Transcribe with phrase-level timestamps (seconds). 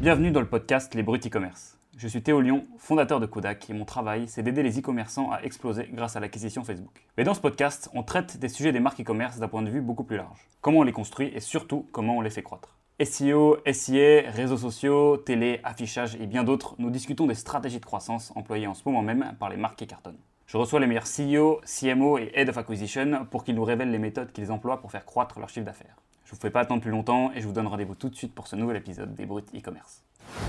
[0.00, 1.76] Bienvenue dans le podcast Les Bruts e-commerce.
[1.96, 5.42] Je suis Théo Lyon, fondateur de Kodak, et mon travail, c'est d'aider les e-commerçants à
[5.42, 7.04] exploser grâce à l'acquisition Facebook.
[7.16, 9.80] Mais dans ce podcast, on traite des sujets des marques e-commerce d'un point de vue
[9.80, 10.38] beaucoup plus large.
[10.60, 12.76] Comment on les construit et surtout comment on les fait croître.
[13.02, 18.32] SEO, SIA, réseaux sociaux, télé, affichage et bien d'autres, nous discutons des stratégies de croissance
[18.36, 20.20] employées en ce moment même par les marques qui cartonnent.
[20.46, 23.98] Je reçois les meilleurs CEO, CMO et Head of Acquisition pour qu'ils nous révèlent les
[23.98, 25.96] méthodes qu'ils emploient pour faire croître leur chiffre d'affaires.
[26.28, 28.34] Je vous fais pas attendre plus longtemps et je vous donne rendez-vous tout de suite
[28.34, 30.04] pour ce nouvel épisode des Brutes e-commerce.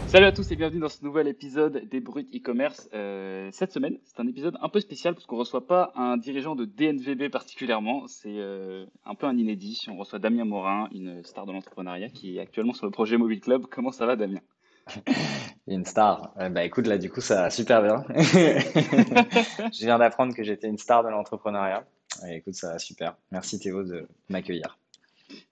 [0.07, 2.89] Salut à tous et bienvenue dans ce nouvel épisode des Brutes e-commerce.
[2.93, 6.57] Euh, cette semaine, c'est un épisode un peu spécial parce qu'on reçoit pas un dirigeant
[6.57, 8.07] de DNVB particulièrement.
[8.07, 9.85] C'est euh, un peu un inédit.
[9.87, 13.39] On reçoit Damien Morin, une star de l'entrepreneuriat qui est actuellement sur le projet Mobile
[13.39, 13.65] Club.
[13.71, 14.41] Comment ça va, Damien?
[15.67, 16.33] Une star.
[16.41, 18.03] Euh, bah écoute, là du coup, ça va super bien.
[18.17, 21.85] je viens d'apprendre que j'étais une star de l'entrepreneuriat.
[22.27, 23.15] écoute, ça va super.
[23.31, 24.77] Merci Théo de m'accueillir.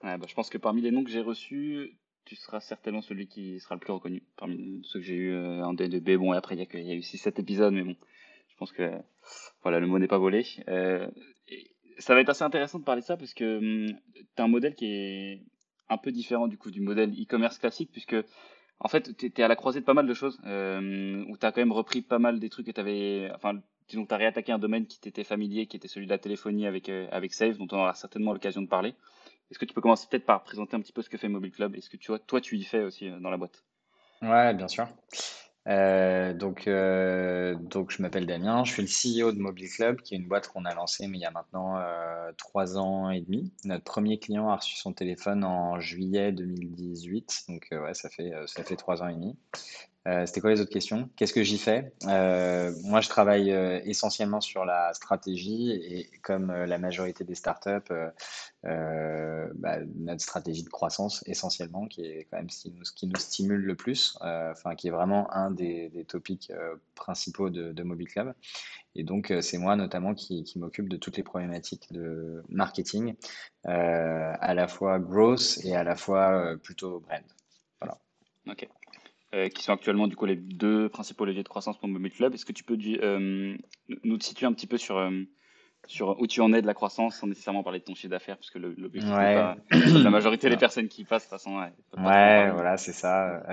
[0.02, 3.59] Bah, je pense que parmi les noms que j'ai reçus, tu seras certainement celui qui
[3.59, 6.17] sera le plus reconnu parmi ceux que j'ai eu euh, en D2B.
[6.17, 7.95] Bon, et après, il y, a eu 6-7 épisodes, mais bon,
[8.50, 8.92] je pense que
[9.64, 10.45] voilà, le mot n'est pas volé.
[10.67, 11.08] Euh,
[12.00, 14.47] ça va être assez intéressant de parler de ça parce que hum, tu as un
[14.47, 15.42] modèle qui est
[15.89, 18.16] un peu différent du coup du modèle e-commerce classique, puisque
[18.80, 21.45] en fait, tu es à la croisée de pas mal de choses, euh, où tu
[21.45, 23.31] as quand même repris pas mal des trucs que tu avais.
[23.34, 26.19] Enfin, disons tu as réattaqué un domaine qui t'était familier, qui était celui de la
[26.19, 28.94] téléphonie avec, euh, avec Save, dont on aura certainement l'occasion de parler.
[29.50, 31.52] Est-ce que tu peux commencer peut-être par présenter un petit peu ce que fait Mobile
[31.52, 33.64] Club Est-ce que tu vois, toi, tu y fais aussi euh, dans la boîte?
[34.22, 34.88] Ouais, bien sûr.
[35.67, 38.88] Euh, donc, euh, donc, je m'appelle Damien, je suis le
[39.25, 41.31] CEO de Mobile Club, qui est une boîte qu'on a lancée mais il y a
[41.31, 41.78] maintenant
[42.38, 43.52] trois ans et demi.
[43.66, 48.64] Notre premier client a reçu son téléphone en juillet 2018, donc ouais, ça fait ça
[48.64, 49.38] fait trois ans et demi.
[50.08, 51.09] Euh, c'était quoi les autres questions?
[51.17, 51.91] Qu'est-ce que j'y fais?
[52.08, 57.94] Euh, Moi, je travaille euh, essentiellement sur la stratégie et comme la majorité des startups,
[58.63, 63.75] bah, notre stratégie de croissance essentiellement, qui est quand même ce qui nous, stimule le
[63.75, 66.52] plus, enfin qui est vraiment un des, des topics
[66.95, 68.34] principaux de, de, Mobile Club.
[68.95, 73.16] Et donc, c'est moi notamment qui, qui m'occupe de toutes les problématiques de marketing,
[73.63, 77.24] à la fois growth et à la fois plutôt brand.
[77.79, 77.97] Voilà.
[78.50, 78.68] Ok.
[79.38, 82.34] Euh, qui sont actuellement du coup les deux principaux leviers de croissance pour Mobile Club.
[82.34, 83.56] Est-ce que tu peux euh,
[84.03, 85.12] nous situer un petit peu sur, euh,
[85.86, 88.38] sur où tu en es de la croissance sans nécessairement parler de ton chiffre d'affaires,
[88.38, 89.36] puisque l'objectif ouais.
[89.36, 91.58] pas la majorité des personnes qui passent de toute façon.
[91.98, 93.44] Ouais, voilà, c'est ça.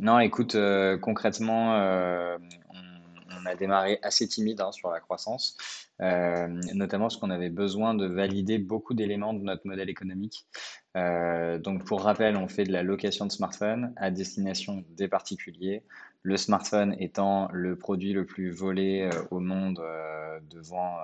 [0.00, 0.56] non, écoute,
[1.00, 5.56] concrètement, on, a démarré assez timide hein, sur la croissance.
[6.00, 10.46] notamment parce qu'on avait besoin de valider beaucoup d'éléments de notre modèle économique.
[10.96, 15.82] Euh, donc pour rappel, on fait de la location de smartphones à destination des particuliers.
[16.26, 20.96] Le smartphone étant le produit le plus volé euh, au monde euh, devant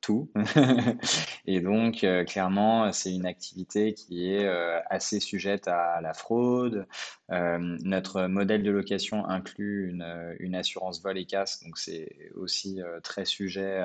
[0.00, 0.30] tout.
[1.46, 4.46] et donc clairement, c'est une activité qui est
[4.88, 6.86] assez sujette à la fraude.
[7.28, 9.90] notre modèle de location inclut
[10.38, 13.84] une, assurance vol et casse, donc c'est aussi très sujet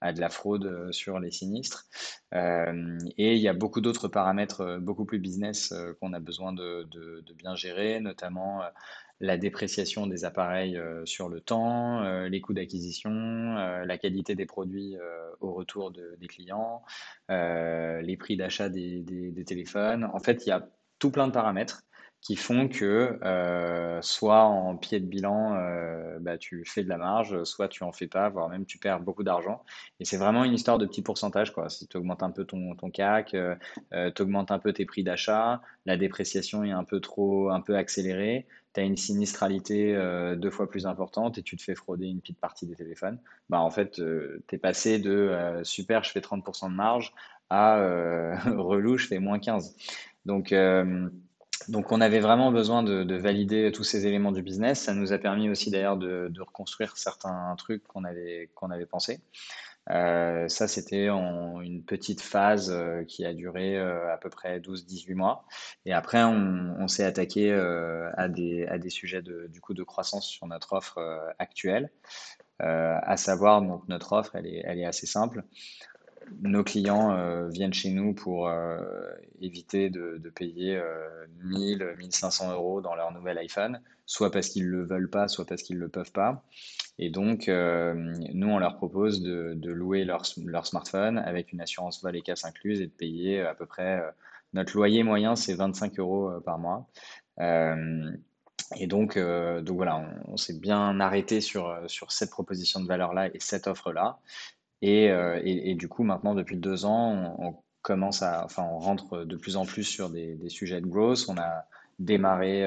[0.00, 1.86] à, de la fraude sur les sinistres.
[2.32, 6.86] et il y a beaucoup d'autres paramètres beaucoup plus business euh, qu'on a besoin de,
[7.36, 8.68] bien gérer, notamment euh,
[9.20, 14.96] la dépréciation des appareils euh, sur le temps, les coûts d'acquisition, la qualité des produits
[15.40, 16.82] au retour des clients,
[17.28, 20.04] les prix d'achat des, téléphones.
[20.12, 20.68] En fait, il y a
[20.98, 21.82] tout plein de paramètres
[22.22, 26.96] qui font que euh, soit en pied de bilan, euh, bah, tu fais de la
[26.96, 29.64] marge, soit tu en fais pas, voire même tu perds beaucoup d'argent.
[29.98, 31.52] Et c'est vraiment une histoire de petits pourcentages.
[31.52, 31.68] Quoi.
[31.68, 33.56] Si tu augmentes un peu ton, CAC, euh,
[34.14, 37.76] tu augmentes un peu tes prix d'achat, la dépréciation est un peu trop un peu
[37.76, 39.94] accélérée, tu as une sinistralité
[40.36, 43.18] deux fois plus importante et tu te fais frauder une petite partie des téléphones,
[43.48, 44.00] bah, en fait,
[44.48, 47.12] tu es passé de super, je fais 30% de marge
[47.50, 47.76] à
[48.56, 49.76] relou, je fais moins 15.
[50.24, 50.54] Donc,
[51.68, 54.80] donc on avait vraiment besoin de, valider tous ces éléments du business.
[54.80, 59.20] Ça nous a permis aussi d'ailleurs de, reconstruire certains trucs qu'on avait, qu'on avait pensé.
[59.90, 65.14] Euh, ça, c'était une petite phase euh, qui a duré euh, à peu près 12-18
[65.14, 65.44] mois.
[65.86, 70.74] Et après, on, s'est attaqué à, des, sujets de, du coup de croissance sur notre
[70.74, 71.00] offre
[71.38, 71.90] actuelle.
[72.58, 75.44] à savoir, notre offre, elle est, assez simple
[76.40, 78.48] nos clients viennent chez nous pour
[79.40, 80.80] éviter de, payer
[81.44, 85.28] 1000, euh, 1500 euros dans leur nouvel iPhone, soit parce qu'ils ne le veulent pas,
[85.28, 86.44] soit parce qu'ils ne le peuvent pas.
[86.98, 92.16] Et donc, nous, on leur propose de, louer leur, leur, smartphone avec une assurance vol
[92.16, 94.02] et casse incluse et de payer à peu près,
[94.52, 96.86] notre loyer moyen, c'est 25 euros par mois.
[98.76, 103.40] Et donc, donc voilà, on, s'est bien arrêté sur, sur cette proposition de valeur-là et
[103.40, 104.20] cette offre-là.
[104.84, 109.24] Euh, et, et, du coup, maintenant, depuis deux ans, on, commence à, enfin, on rentre
[109.24, 111.24] de plus en plus sur des, des sujets de growth.
[111.26, 111.66] On a
[112.04, 112.66] démarré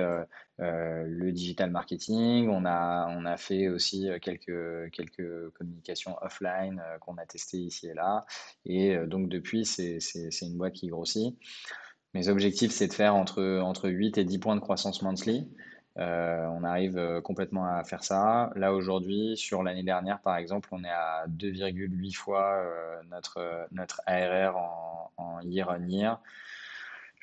[0.60, 2.50] le digital marketing.
[2.50, 7.94] On a, on a fait aussi quelques, quelques communications offline qu'on a testées ici et
[7.94, 8.26] là.
[8.66, 10.00] Et donc depuis, c'est
[10.42, 11.38] une boîte qui grossit.
[12.16, 15.50] Mes objectifs, c'est de faire entre, entre 8 et 10 points de croissance monthly.
[15.98, 18.52] Euh, on arrive euh, complètement à faire ça.
[18.56, 24.02] Là, aujourd'hui, sur l'année dernière, par exemple, on est à 2,8 fois euh, notre, notre
[24.06, 26.22] ARR en, en year on year.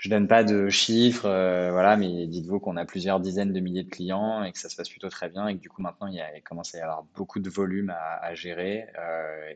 [0.02, 1.28] Je donne pas de chiffres,
[1.70, 4.74] voilà, mais dites-vous qu'on a plusieurs dizaines de milliers de clients et que ça se
[4.74, 6.78] passe plutôt très bien et que du coup maintenant il, y a, il commence à
[6.78, 8.86] y avoir beaucoup de volume à, à gérer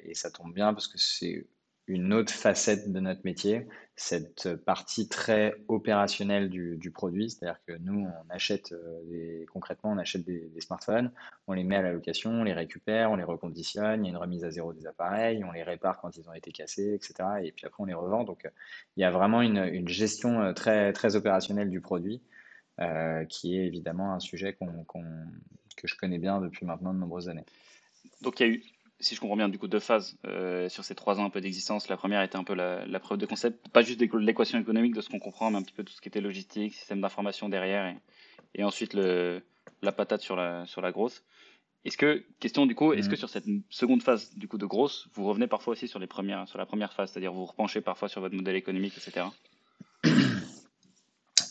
[0.04, 1.48] et ça tombe bien parce que c'est
[1.88, 7.72] une autre facette de notre métier, cette partie très opérationnelle du, du produit, c'est-à-dire que
[7.78, 11.12] nous, on achète euh, des, concrètement, on achète des, smartphones,
[11.46, 14.10] on les met à la location, on les récupère, on les reconditionne, il y a
[14.10, 17.14] une remise à zéro des appareils, on les répare quand ils ont été cassés, etc.
[17.42, 18.24] Et puis après, on les revend.
[18.24, 18.48] Donc,
[18.96, 22.20] il y a vraiment une, une gestion euh, très, très opérationnelle du produit,
[22.80, 24.84] euh, qui est évidemment un sujet qu'on,
[25.76, 27.46] que je connais bien depuis maintenant de nombreuses années.
[28.20, 28.62] Donc, il y a eu
[29.00, 31.40] si je comprends bien, du coup, deux phases euh, sur ces trois ans un peu
[31.40, 31.88] d'existence.
[31.88, 35.08] La première était un peu la, preuve de concept, pas juste l'équation économique de ce
[35.08, 37.94] qu'on comprend, mais un petit peu tout ce qui était logistique, système d'information derrière,
[38.54, 39.42] et, ensuite le,
[39.82, 41.22] la patate sur la, sur la grosse.
[41.84, 43.18] Est-ce que, question du coup, est-ce que mm.
[43.18, 46.48] sur cette seconde phase du coup de grosse, vous revenez parfois aussi sur, les premières,
[46.48, 49.26] sur la première phase, c'est-à-dire vous repenchez parfois sur votre modèle économique, etc.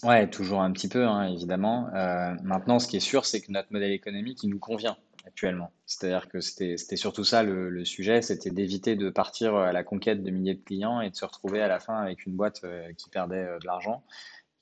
[0.04, 1.90] Ouais, toujours un petit peu, hein, évidemment.
[1.96, 5.72] Euh, maintenant, ce qui est sûr, c'est que notre modèle économique, il nous convient actuellement.
[5.86, 10.32] C'est-à-dire que c'était surtout ça le, sujet, c'était d'éviter de partir à la conquête de
[10.32, 13.10] milliers de clients et de se retrouver à la fin avec une boîte euh, qui
[13.10, 14.04] perdait euh, de l'argent.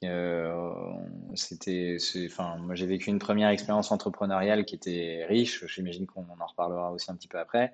[0.03, 0.73] Euh,
[1.33, 1.95] c'était,
[2.25, 5.65] enfin, moi j'ai vécu une première expérience entrepreneuriale qui était riche.
[5.67, 7.73] J'imagine qu'on en reparlera aussi un petit peu après,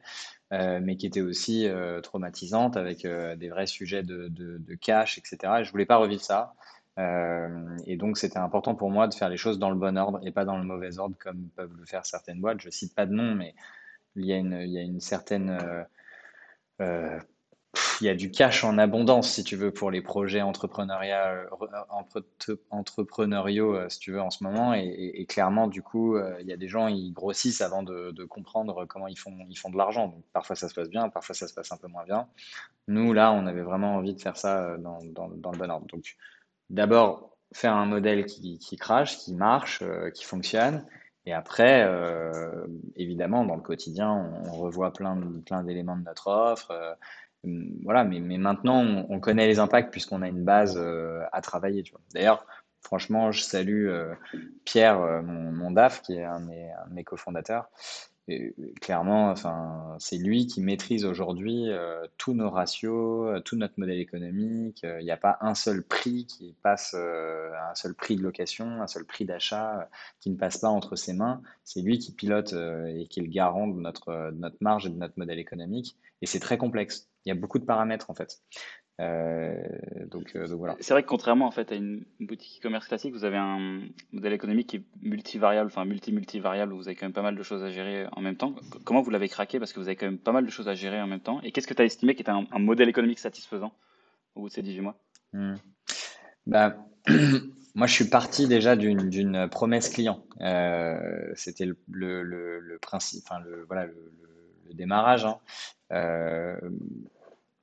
[0.52, 1.68] mais qui était aussi
[2.04, 5.54] traumatisante avec des vrais sujets de, cash, etc.
[5.62, 6.54] Et je voulais pas revivre ça.
[7.00, 10.20] Euh, et donc, c'était important pour moi de faire les choses dans le bon ordre
[10.24, 12.62] et pas dans le mauvais ordre comme peuvent le faire certaines boîtes.
[12.62, 13.56] Je cite pas de nom, mais
[14.16, 15.50] il y a une, certaine.
[15.50, 15.84] Euh,
[16.82, 17.20] euh,
[18.02, 21.48] il y a du cash en abondance, si tu veux, pour les projets entrepreneuriaux,
[23.90, 24.74] si tu veux, en ce moment.
[24.74, 29.08] Et, clairement, du coup, il y a des gens, ils grossissent avant de, comprendre comment
[29.08, 30.16] ils font, ils font de l'argent.
[30.34, 32.28] Parfois, ça se passe bien, parfois, ça se passe un peu moins bien.
[32.88, 35.86] Nous, là, on avait vraiment envie de faire ça dans, dans le bon ordre.
[35.88, 36.18] Donc,
[36.70, 40.86] d'abord faire un modèle qui, qui crache, qui marche, euh, qui fonctionne.
[41.26, 46.72] Et après, euh, évidemment, dans le quotidien, on, revoit plein, plein d'éléments de notre offre.
[46.72, 46.94] Euh,
[47.84, 50.78] voilà, mais, mais maintenant, on, connaît les impacts puisqu'on a une base
[51.32, 51.84] à travailler.
[52.14, 52.46] D'ailleurs,
[52.82, 53.90] franchement, je salue
[54.66, 57.70] Pierre, mon, mon, DAF, qui est un de mes, mes cofondateurs,
[58.82, 64.00] clairement, enfin, c'est lui qui maîtrise aujourd'hui euh, tous nos ratios, euh, tout notre modèle
[64.00, 64.82] économique.
[64.84, 68.82] Il n'y a pas un seul prix qui passe, euh, un seul prix de location,
[68.82, 69.90] un seul prix d'achat
[70.20, 71.42] qui ne passe pas entre ses mains.
[71.64, 74.90] C'est lui qui pilote et qui est le garant de notre, de notre marge et
[74.90, 75.96] de notre modèle économique.
[76.22, 77.10] Et c'est très complexe.
[77.26, 78.42] Il y a beaucoup de paramètres en fait.
[79.00, 79.54] Euh,
[80.12, 80.76] donc, euh, donc, voilà.
[80.80, 83.82] C'est vrai que contrairement en fait à une boutique e-commerce classique, vous avez un
[84.12, 87.44] modèle économique qui est multivariable, enfin multi-multivariable, où vous avez quand même pas mal de
[87.44, 88.56] choses à gérer en même temps.
[88.84, 89.60] Comment vous l'avez craqué?
[89.60, 91.42] Parce que vous avez quand même pas mal de choses à gérer en même temps.
[91.42, 93.74] Et qu'est-ce que tu as estimé qui était un, modèle économique satisfaisant
[94.36, 95.00] au bout de ces 18 mois?
[95.34, 95.56] Hmm.
[96.46, 96.76] bah,
[97.76, 100.26] Moi, je suis parti déjà d'une promesse client.
[100.42, 103.94] Euh, C'était le, le, le, principe, enfin, le, voilà, le,
[104.74, 105.26] démarrage.
[105.26, 105.38] Hein.
[105.92, 106.58] Euh,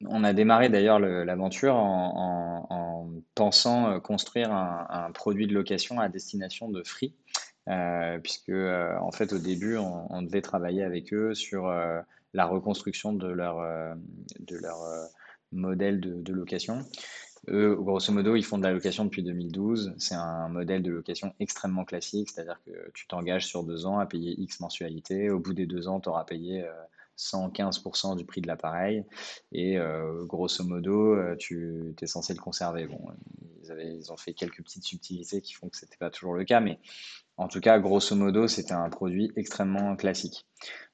[0.04, 6.68] on a démarré d'ailleurs l'aventure en, pensant euh, construire un, produit de location à destination
[6.68, 7.14] de Free,
[7.68, 11.72] euh, puisque euh, en fait au début on, devait travailler avec eux sur
[12.34, 13.56] la reconstruction de leur,
[14.40, 14.78] de leur
[15.52, 16.84] modèle de, location.
[17.48, 19.94] Eux, grosso modo, ils font de la location depuis 2012.
[19.98, 24.06] C'est un modèle de location extrêmement classique, c'est-à-dire que tu t'engages sur deux ans à
[24.06, 25.30] payer X mensualités.
[25.30, 26.66] Au bout des deux ans, tu auras payé
[27.16, 29.04] 115% du prix de l'appareil.
[29.52, 32.86] Et euh, grosso modo, euh, tu es censé le conserver.
[32.86, 33.00] Bon,
[33.68, 36.60] ils, ont fait quelques petites subtilités qui font que ce n'était pas toujours le cas,
[36.60, 36.78] mais
[37.36, 40.46] en tout cas, grosso modo, c'était un produit extrêmement classique.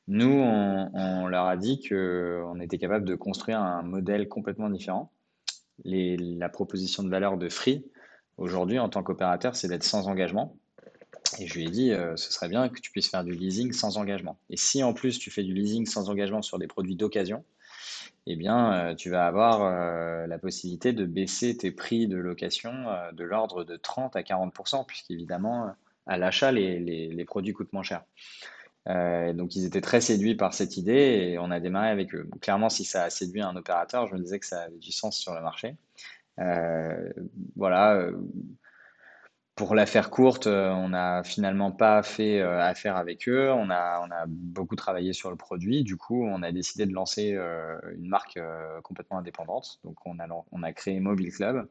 [0.08, 5.12] Nous, on, leur a dit qu'on était capable de construire un modèle complètement différent.
[5.84, 7.86] La proposition de valeur de Free,
[8.36, 10.56] aujourd'hui, en tant qu'opérateur, c'est d'être sans engagement.
[11.38, 13.72] Et je lui ai dit, euh, ce serait bien que tu puisses faire du leasing
[13.72, 14.38] sans engagement.
[14.50, 17.44] Et si en plus tu fais du leasing sans engagement sur des produits d'occasion,
[18.26, 22.72] eh bien, euh, tu vas avoir euh, la possibilité de baisser tes prix de location
[23.12, 25.74] de l'ordre de 30 à 40%, puisqu'évidemment,
[26.06, 28.04] à l'achat, les, les, produits coûtent moins cher.
[28.86, 32.28] donc, ils étaient très séduits par cette idée et on a démarré avec eux.
[32.40, 35.16] Clairement, si ça a séduit un opérateur, je me disais que ça avait du sens
[35.16, 35.76] sur le marché.
[37.56, 38.10] voilà
[39.62, 43.48] pour la faire courte, on n'a finalement pas fait affaire avec eux.
[43.52, 45.84] On a, beaucoup travaillé sur le produit.
[45.84, 47.38] Du coup, on a décidé de lancer
[47.96, 48.40] une marque
[48.82, 49.78] complètement indépendante.
[49.84, 50.18] Donc, on
[50.64, 51.68] a, créé Mobile Club.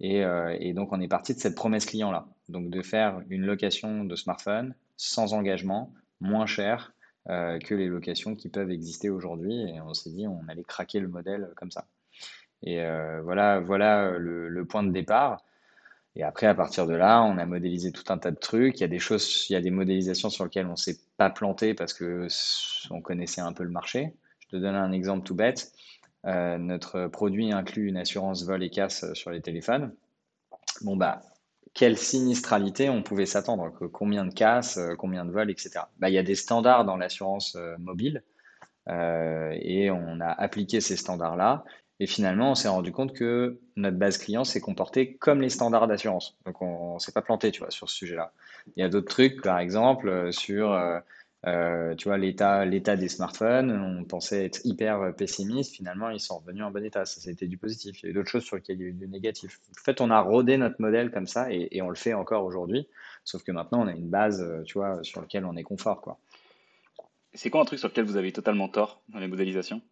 [0.00, 2.26] Et, donc, on est parti de cette promesse client-là.
[2.48, 6.92] Donc, de faire une location de smartphone sans engagement, moins cher
[7.28, 9.54] que les locations qui peuvent exister aujourd'hui.
[9.70, 11.86] Et on s'est dit, on allait craquer le modèle comme ça.
[12.64, 12.82] Et
[13.22, 15.44] voilà, voilà le point de départ.
[16.16, 18.78] Et après, à partir de là, on a modélisé tout un tas de trucs.
[18.78, 20.98] Il y a des choses, il y a des modélisations sur lesquelles on ne s'est
[21.16, 22.26] pas planté parce que
[22.90, 24.14] on connaissait un peu le marché.
[24.40, 25.72] Je te donne un exemple tout bête.
[26.26, 29.94] Euh, notre produit inclut une assurance vol et casse sur les téléphones.
[30.82, 31.20] Bon, bah,
[31.72, 35.80] quelle sinistralité on pouvait s'attendre Combien de casses, euh, combien de vols, etc.
[35.98, 38.22] Bah, il y a des standards dans l'assurance euh, mobile
[38.88, 41.62] et on a appliqué ces standards-là.
[42.02, 45.86] Et finalement, on s'est rendu compte que notre base client s'est comportée comme les standards
[45.86, 46.38] d'assurance.
[46.46, 48.32] Donc, on ne s'est pas planté, tu vois, sur ce sujet-là.
[48.74, 50.98] Il y a d'autres trucs, par exemple, euh, sur, euh,
[51.46, 53.70] euh, tu vois, l'état, l'état des smartphones.
[53.70, 55.74] On pensait être hyper pessimiste.
[55.74, 57.04] Finalement, ils sont revenus en bon état.
[57.04, 58.02] Ça, c'était du positif.
[58.02, 59.60] Il y a eu d'autres choses sur lesquelles il y a eu du négatif.
[59.78, 62.88] En fait, on a rodé notre modèle comme ça et, on le fait encore aujourd'hui.
[63.24, 66.18] Sauf que maintenant, on a une base, tu vois, sur laquelle on est confort, quoi.
[67.34, 69.82] C'est quoi un truc sur lequel vous avez totalement tort dans les modélisations?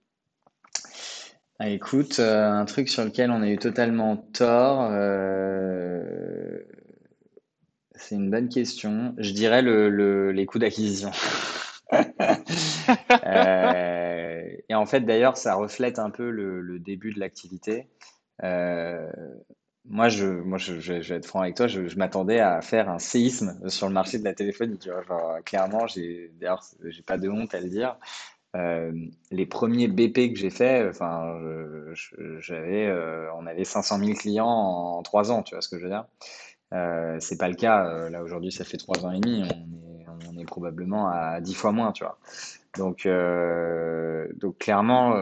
[1.61, 6.61] Ah, écoute, euh, un truc sur lequel on a eu totalement tort, euh,
[7.97, 9.13] c'est une bonne question.
[9.19, 11.11] Je dirais le, les coûts d'acquisition.
[13.27, 17.89] Euh, et en fait, d'ailleurs, ça reflète un peu le, début de l'activité.
[18.43, 23.59] moi, je, moi je, vais être franc avec toi, je, m'attendais à faire un séisme
[23.69, 24.79] sur le marché de la téléphonie.
[25.45, 27.97] Clairement, j'ai, d'ailleurs, j'ai pas de honte à le dire.
[28.59, 28.93] Euh,
[29.31, 31.95] les premiers BP que j'ai fait, enfin, euh,
[33.37, 36.07] on avait 500 000 clients en, trois ans, tu vois ce que je veux dire?
[36.75, 38.09] Euh, c'est pas le cas.
[38.11, 39.49] Là aujourd'hui, ça fait trois ans et demi.
[40.31, 42.19] On est, probablement à dix fois moins, tu vois.
[42.77, 43.09] Donc,
[44.37, 45.13] donc clairement,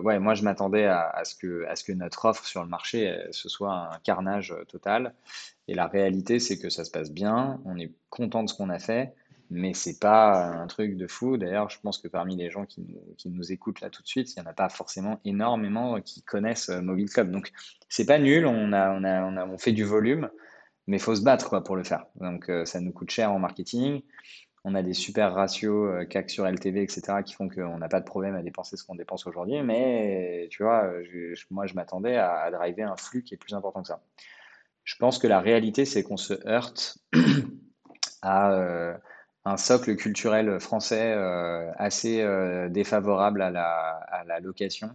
[0.00, 3.16] ouais, moi je m'attendais à, ce que, à ce que notre offre sur le marché
[3.32, 5.14] ce soit un carnage total.
[5.68, 7.60] Et la réalité, c'est que ça se passe bien.
[7.64, 9.14] On est content de ce qu'on a fait
[9.50, 11.36] mais c'est pas un truc de fou.
[11.36, 14.06] D'ailleurs, je pense que parmi les gens qui nous, qui nous écoutent là tout de
[14.06, 17.30] suite, il n'y en a pas forcément énormément qui connaissent euh, Mobile Club.
[17.30, 17.50] Donc,
[17.88, 20.30] c'est pas nul, on, a, on, a, on, fait du volume,
[20.86, 22.06] mais il faut se battre quoi, pour le faire.
[22.16, 24.02] Donc, euh, ça nous coûte cher en marketing.
[24.64, 28.00] On a des super ratios euh, CAC sur LTV, etc., qui font qu'on n'a pas
[28.00, 29.62] de problème à dépenser ce qu'on dépense aujourd'hui.
[29.62, 30.92] Mais tu vois,
[31.50, 34.02] moi, je m'attendais à, à driver un flux qui est plus important que ça.
[34.84, 36.98] Je pense que la réalité, c'est qu'on se heurte
[38.22, 38.98] à
[39.48, 44.90] un socle culturel français euh, assez euh, défavorable à la, location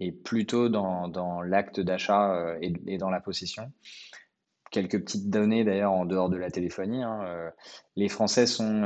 [0.00, 3.72] et plutôt dans, l'acte d'achat euh, et, dans la possession.
[4.70, 7.02] Quelques petites données d'ailleurs en dehors de la téléphonie.
[7.02, 7.24] Hein,
[7.94, 8.82] les Français sont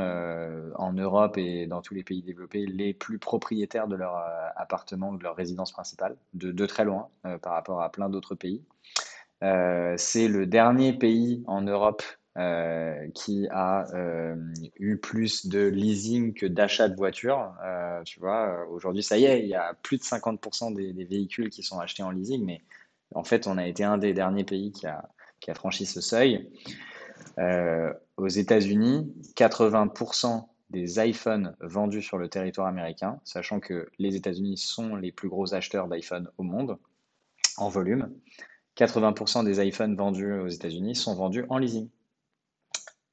[0.76, 4.22] en Europe et dans tous les pays développés les plus propriétaires de leur
[4.56, 7.08] appartement ou de leur résidence principale, de très loin
[7.42, 8.62] par rapport à plein d'autres pays.
[9.40, 12.02] c'est le dernier pays en Europe
[12.38, 14.36] euh, qui a euh,
[14.78, 17.52] eu plus de leasing que d'achat de voitures.
[17.64, 21.50] Euh, tu vois, aujourd'hui, ça y est, il y a plus de 50% des, véhicules
[21.50, 22.62] qui sont achetés en leasing, mais
[23.16, 25.08] en fait, on a été un des derniers pays qui a,
[25.40, 26.48] qui a franchi ce seuil.
[28.16, 34.94] aux États-Unis, 80% des iPhones vendus sur le territoire américain, sachant que les États-Unis sont
[34.94, 36.78] les plus gros acheteurs d'iPhone au monde
[37.56, 38.08] en volume.
[38.76, 41.88] 80% des iPhones vendus aux États-Unis sont vendus en leasing.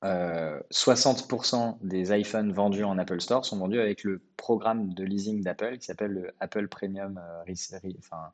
[0.03, 5.41] 60% euh, des iPhones vendus en Apple Store sont vendus avec le programme de leasing
[5.41, 7.53] d'Apple qui s'appelle le Apple Premium euh,
[7.97, 8.31] enfin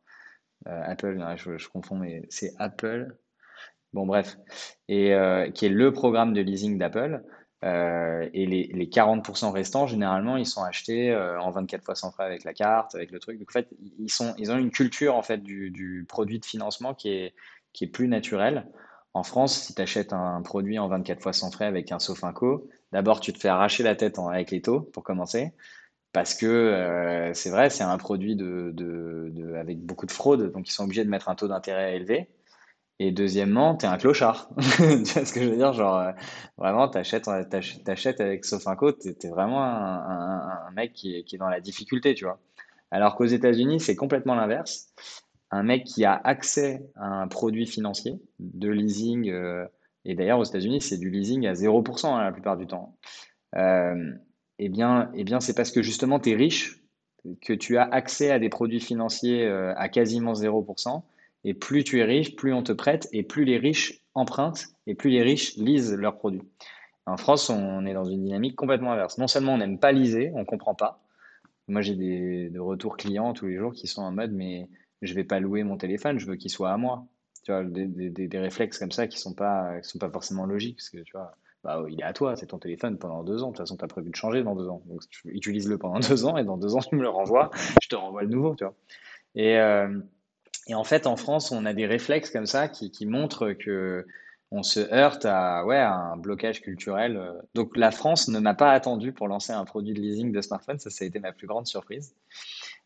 [0.67, 3.15] euh, Apple, je, confonds, mais c'est Apple.
[3.93, 4.38] Bon, bref,
[4.88, 5.13] et
[5.53, 7.22] qui est le programme de leasing d'Apple.
[7.62, 12.53] et les, 40% restants, généralement, ils sont achetés en 24 fois sans frais avec la
[12.53, 13.38] carte, avec le truc.
[13.38, 13.67] Donc, en fait,
[14.00, 17.36] ils, sont, ils ont une culture en fait, du, du produit de financement qui est,
[17.72, 18.65] qui est plus naturelle.
[19.13, 22.67] En France, si tu achètes un produit en 24 fois sans frais avec un Sofinco,
[22.91, 25.53] d'abord tu te fais arracher la tête avec les taux pour commencer.
[26.13, 28.38] Parce que euh, c'est vrai, c'est un produit
[29.60, 32.29] avec beaucoup de fraude, donc ils sont obligés de mettre un taux d'intérêt élevé.
[33.00, 34.50] Et deuxièmement, tu es un clochard.
[34.77, 35.74] tu vois ce que je veux dire?
[35.74, 36.12] Genre, euh,
[36.58, 41.50] vraiment, tu achètes, avec Sofinco, tu es, vraiment un, mec qui est, qui est, dans
[41.50, 42.39] la difficulté, tu vois.
[42.91, 44.93] Alors qu'aux États-Unis, c'est complètement l'inverse
[45.53, 49.65] un mec qui a accès à un produit financier de leasing, euh,
[50.03, 52.98] et d'ailleurs aux États-Unis, c'est du leasing à 0% hein, la plupart du temps.
[53.55, 54.13] Euh,
[54.57, 56.83] eh bien, eh bien c'est parce que justement, tu es riche,
[57.41, 61.03] que tu as accès à des produits financiers euh, à quasiment 0%,
[61.43, 64.95] Et plus tu es riche, plus on te prête, et plus les riches empruntent, et
[64.95, 66.43] plus les riches lisent leurs produits.
[67.05, 69.17] En France, on est dans une dynamique complètement inverse.
[69.17, 71.03] Non seulement on n'aime pas liser, on comprend pas.
[71.67, 74.67] Moi, j'ai des, retours clients tous les jours qui sont en mode, mais
[75.05, 77.05] je vais pas louer mon téléphone, je veux qu'il soit à moi.
[77.43, 80.77] Tu vois, des, des, réflexes comme ça qui sont pas, qui sont pas forcément logiques,
[80.77, 83.48] parce que tu vois, bah, il est à toi, c'est ton téléphone pendant deux ans.
[83.48, 84.81] De toute façon, tu as prévu de changer dans deux ans.
[84.86, 87.95] Donc, utilise-le pendant deux ans et dans deux ans, tu me le renvoies, je te
[87.95, 88.75] renvoie le nouveau, tu vois.
[89.36, 90.00] Et, euh,
[90.67, 94.05] et en fait, en France, on a des réflexes comme ça qui, qui montrent que
[94.51, 97.19] on se heurte à, ouais, un blocage culturel.
[97.55, 100.77] Donc la France ne m'a pas attendu pour lancer un produit de leasing de smartphone,
[100.77, 102.15] ça, ça a été ma plus grande surprise.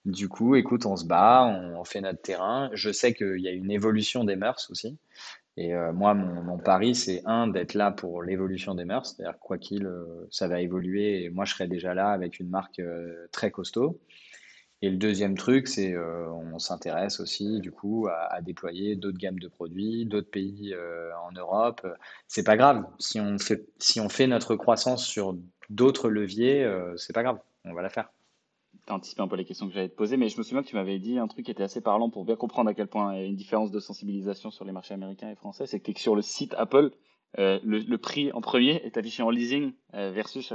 [0.06, 2.70] Du coup, écoute, on se bat, on, fait notre terrain.
[2.74, 4.98] Je sais qu'il y a une évolution des mœurs aussi.
[5.58, 9.16] Et euh, moi, mon, pari, c'est un, d'être là pour l'évolution des mœurs.
[9.16, 11.24] C'est-à-dire, quoi qu'il, euh, ça va évoluer.
[11.24, 14.00] Et moi, je serai déjà là avec une marque euh, très costaud.
[14.82, 19.48] Et le deuxième truc, c'est on s'intéresse aussi du coup à, déployer d'autres gammes de
[19.48, 20.76] produits, d'autres pays
[21.28, 21.86] en Europe.
[22.28, 22.86] C'est pas grave.
[23.00, 25.36] Si on fait, si on fait notre croissance sur
[25.72, 27.40] d'autres leviers, c'est pas grave.
[27.66, 28.12] On va la faire.
[28.88, 30.64] Tu as anticipé un peu les questions que j'allais te poser, mais je me souviens
[30.64, 32.88] que tu m'avais dit un truc qui était assez parlant pour bien comprendre à quel
[32.88, 35.68] point il y a une différence de sensibilisation sur les marchés américains et français.
[35.68, 36.92] C'est que sur le site Apple,
[37.38, 40.54] le, prix en premier est affiché en leasing versus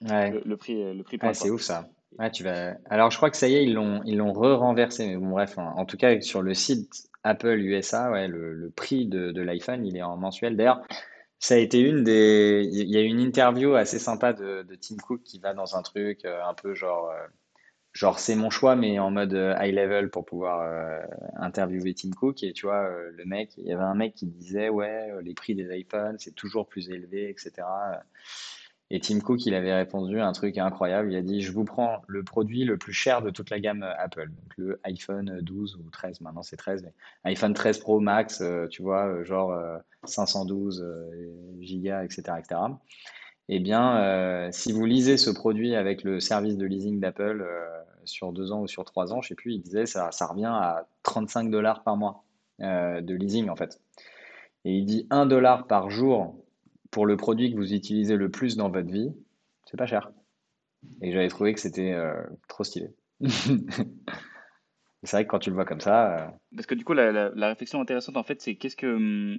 [0.00, 1.88] le, prix, le prix c'est ouf ça.
[2.18, 2.74] Ouais, tu vas...
[2.90, 5.06] Alors, je crois que ça y est, ils l'ont, ils l'ont re-renversé.
[5.06, 9.06] Mais bon, bref, en, tout cas, sur le site Apple USA, ouais, le, le prix
[9.06, 10.56] de, de l'iPhone, il est en mensuel.
[10.56, 10.82] D'ailleurs,
[11.38, 12.68] ça a été une des.
[12.70, 15.82] Il y a une interview assez sympa de, de Tim Cook qui va dans un
[15.82, 17.10] truc euh, un peu genre.
[17.94, 21.02] Euh, genre, c'est mon choix, mais en mode euh, high level pour pouvoir
[21.36, 22.42] interviewer Tim Cook.
[22.42, 25.54] Et tu vois, le mec, il y avait un mec qui disait, ouais, les prix
[25.54, 27.62] des iPhones, c'est toujours plus élevé, etc.
[28.94, 31.10] Et Tim Cook, il avait répondu un truc incroyable.
[31.10, 33.82] Il a dit Je vous prends le produit le plus cher de toute la gamme
[33.82, 34.28] euh, Apple.
[34.28, 36.92] Donc le iPhone 12 ou 13, maintenant c'est 13, mais
[37.24, 39.58] iPhone 13 Pro Max, euh, tu vois, euh, genre
[40.04, 40.84] 512
[41.60, 42.22] gigas, etc.
[42.38, 42.60] etc.
[43.54, 47.46] Eh bien, si vous lisez ce produit avec le service de leasing d'Apple
[48.04, 50.46] sur deux ans ou sur trois ans, je sais plus, il disait ça, ça revient
[50.46, 52.24] à 35 dollars par mois
[52.60, 53.78] de leasing en fait.
[54.64, 56.42] Et il dit 1 dollar par jour
[56.90, 59.10] pour le produit que vous utilisez le plus dans votre vie,
[59.64, 60.12] c'est pas cher.
[61.00, 62.90] Et j'avais trouvé que c'était euh, trop stylé.
[63.20, 66.16] c'est vrai que quand tu le vois comme ça.
[66.16, 69.36] Euh, Parce que du coup, la, réflexion intéressante, en fait, c'est qu'est-ce que.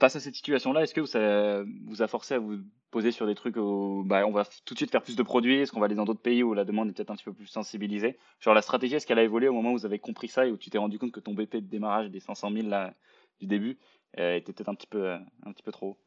[0.00, 2.58] Face à cette situation-là, est-ce que ça vous a forcé à vous
[2.90, 5.56] poser sur des trucs où bah, on va tout de suite faire plus de produits
[5.56, 7.32] Est-ce qu'on va aller dans d'autres pays où la demande est peut-être un petit peu
[7.32, 8.18] plus sensibilisée?
[8.40, 10.50] Genre la stratégie, est-ce qu'elle a évolué au moment où vous avez compris ça et
[10.50, 12.94] où tu t'es rendu compte que ton BP de démarrage des 500 000 là,
[13.40, 13.78] du début
[14.18, 15.98] euh, était peut-être un, petit peu, un petit peu trop haut?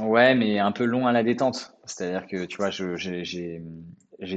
[0.00, 1.74] Ouais, mais un peu long à la détente.
[1.84, 3.62] C'est-à-dire que, tu vois, j'ai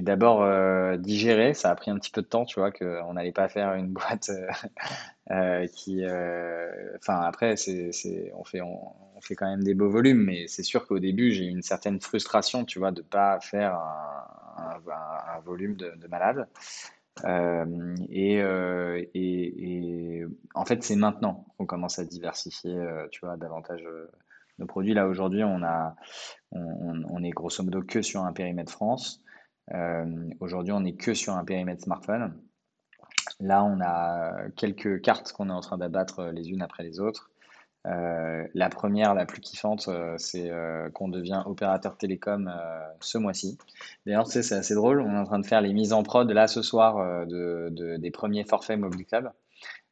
[0.02, 3.32] d'abord euh, digéré, ça a pris un petit peu de temps, tu vois, qu'on n'allait
[3.32, 4.48] pas faire une boîte euh,
[5.32, 6.04] euh, qui...
[6.98, 10.64] Enfin, après, c'est, c'est, on fait, on, fait quand même des beaux volumes, mais c'est
[10.64, 15.76] sûr qu'au début, j'ai eu une certaine frustration, tu vois, de pas faire un, volume
[15.76, 16.48] de, de malade.
[18.10, 22.78] et, et, et, en fait, c'est maintenant qu'on commence à diversifier,
[23.12, 23.84] tu vois, davantage
[24.60, 24.94] nos produits.
[24.94, 25.96] Là, aujourd'hui, on, a,
[26.52, 29.25] on, est grosso modo que sur un périmètre France.
[29.74, 32.34] Euh, aujourd'hui, on est que sur un périmètre smartphone.
[33.40, 37.32] Là, on a quelques cartes qu'on est en train d'abattre les unes après les autres.
[37.88, 40.52] Euh, la première, la plus kiffante, euh, c'est
[40.94, 42.52] qu'on devient opérateur télécom
[43.00, 43.58] ce mois-ci.
[44.06, 45.02] D'ailleurs, c'est assez drôle.
[45.02, 48.12] On est en train de faire les mises en prod là ce soir de, des
[48.12, 49.32] premiers forfaits Mobile Club.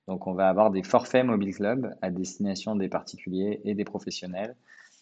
[0.08, 4.56] Donc, on va avoir des forfaits Mobile Club à destination des particuliers et des professionnels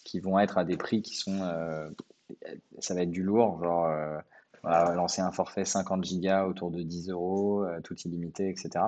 [0.03, 1.41] qui vont être à des prix qui sont.
[1.41, 1.89] Euh,
[2.79, 4.21] ça va être du lourd, genre.
[4.65, 8.85] Euh, lancer un forfait 50 gigas autour de 10 euros, euh, tout illimité, etc.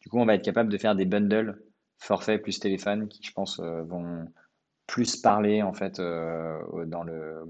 [0.00, 1.62] Du coup, on va être capable de faire des bundles
[1.98, 4.28] forfait plus téléphone qui, je pense, vont
[4.86, 7.42] plus parler en fait dans le,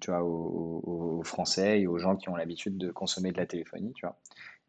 [0.00, 3.92] tu aux, Français et aux gens qui ont l'habitude de consommer de la téléphonie.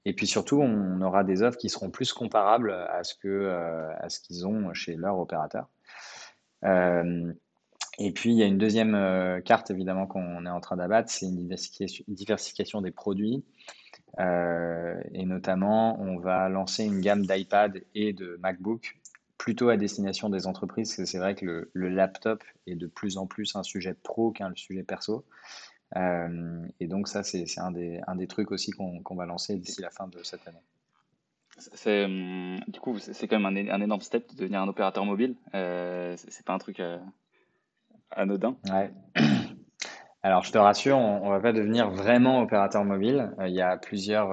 [0.05, 3.93] Et puis surtout, on aura des offres qui seront plus comparables à ce que euh,
[4.23, 5.67] qu'ils ont chez leur opérateur.
[6.63, 7.31] Euh,
[7.99, 11.11] et puis, il y a une deuxième euh, carte, évidemment, qu'on est en train d'abattre,
[11.11, 11.47] c'est une
[12.07, 13.43] diversification, des produits.
[14.17, 18.99] et notamment, on va lancer une gamme d'iPad et de MacBook
[19.39, 23.17] plutôt à destination des entreprises, parce que c'est vrai que le, laptop est de plus
[23.17, 25.25] en plus un sujet pro qu'un sujet perso.
[25.95, 30.07] Euh, et donc ça, c'est un des, trucs aussi qu'on va lancer d'ici la fin
[30.07, 30.59] de cette année.
[32.67, 35.35] Du coup, c'est quand même un, énorme step de devenir un opérateur mobile.
[35.55, 36.99] Euh, c'est pas un truc euh,
[38.11, 38.57] anodin.
[40.23, 43.31] Alors, je te rassure, on, on va pas devenir vraiment opérateur mobile.
[43.45, 44.29] il y a plusieurs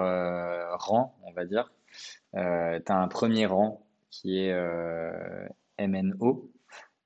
[0.79, 1.73] rangs, on va dire.
[2.35, 4.53] tu as un premier rang qui est
[5.79, 6.51] MNO,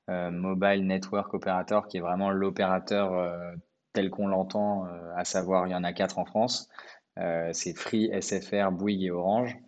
[0.08, 3.54] Mobile Network Operator, qui est vraiment l'opérateur
[3.92, 6.70] tel qu'on l'entend, à savoir il y en a quatre en France.
[7.16, 9.58] c'est Free, SFR, Bouygues et Orange.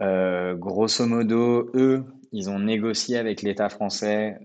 [0.00, 4.38] Grosso modo, eux, ils ont négocié avec l'État français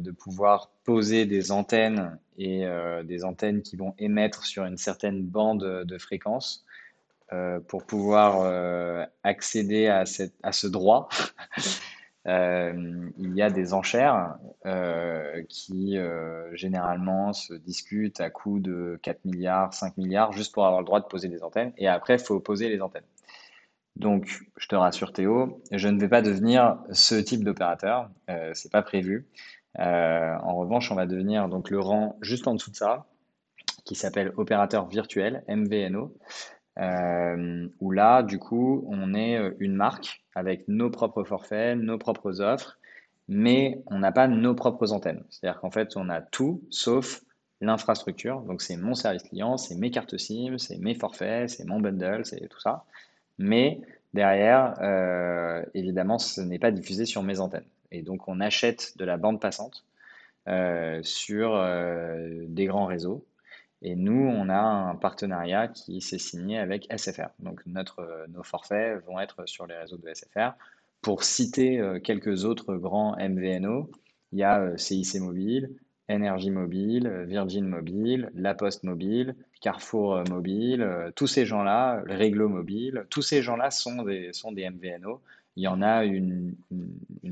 [0.00, 2.66] de pouvoir poser des antennes et
[3.04, 6.64] des antennes qui vont émettre sur une certaine bande de fréquence
[7.32, 10.02] euh, pour pouvoir euh, accéder à,
[10.42, 11.08] à, ce droit,
[12.26, 14.36] euh, il y a des enchères
[15.48, 15.96] qui
[16.52, 21.00] généralement se discutent à coût de 4 milliards, 5 milliards, juste pour avoir le droit
[21.00, 21.72] de poser des antennes.
[21.78, 23.04] Et après, il faut poser les antennes.
[24.00, 28.72] Donc, je te rassure Théo, je ne vais pas devenir ce type d'opérateur, euh, c'est
[28.72, 29.26] pas prévu.
[29.78, 33.06] en revanche, on va devenir donc le rang juste en dessous de ça,
[33.84, 36.14] qui s'appelle opérateur virtuel, MVNO.
[36.78, 41.98] Euh, où là, du coup, on est euh, une marque avec nos propres forfaits, nos
[41.98, 42.78] propres offres,
[43.28, 45.24] mais on n'a pas nos propres antennes.
[45.28, 47.22] C'est-à-dire qu'en fait, on a tout sauf
[47.60, 48.40] l'infrastructure.
[48.42, 52.24] Donc, c'est mon service client, c'est mes cartes SIM, c'est mes forfaits, c'est mon bundle,
[52.24, 52.84] c'est tout ça.
[53.40, 53.80] Mais
[54.14, 57.66] derrière, euh, évidemment, ce n'est pas diffusé sur mes antennes.
[57.90, 59.84] Et donc, on achète de la bande passante
[61.02, 61.64] sur
[62.48, 63.24] des grands réseaux
[63.82, 67.28] et nous, on a un partenariat qui s'est signé avec SFR.
[67.38, 70.52] Donc notre, nos forfaits vont être sur les réseaux de SFR.
[71.00, 73.90] Pour citer euh, quelques autres grands MVNO,
[74.32, 75.70] il y a euh, CIC Mobile,
[76.10, 83.06] Énergie Mobile, Virgin Mobile, La Poste Mobile, Carrefour euh, Mobile, tous ces gens-là, Réglo Mobile,
[83.10, 85.20] tous ces gens-là sont des, sont des MVNO.
[85.56, 86.54] Il y en a une,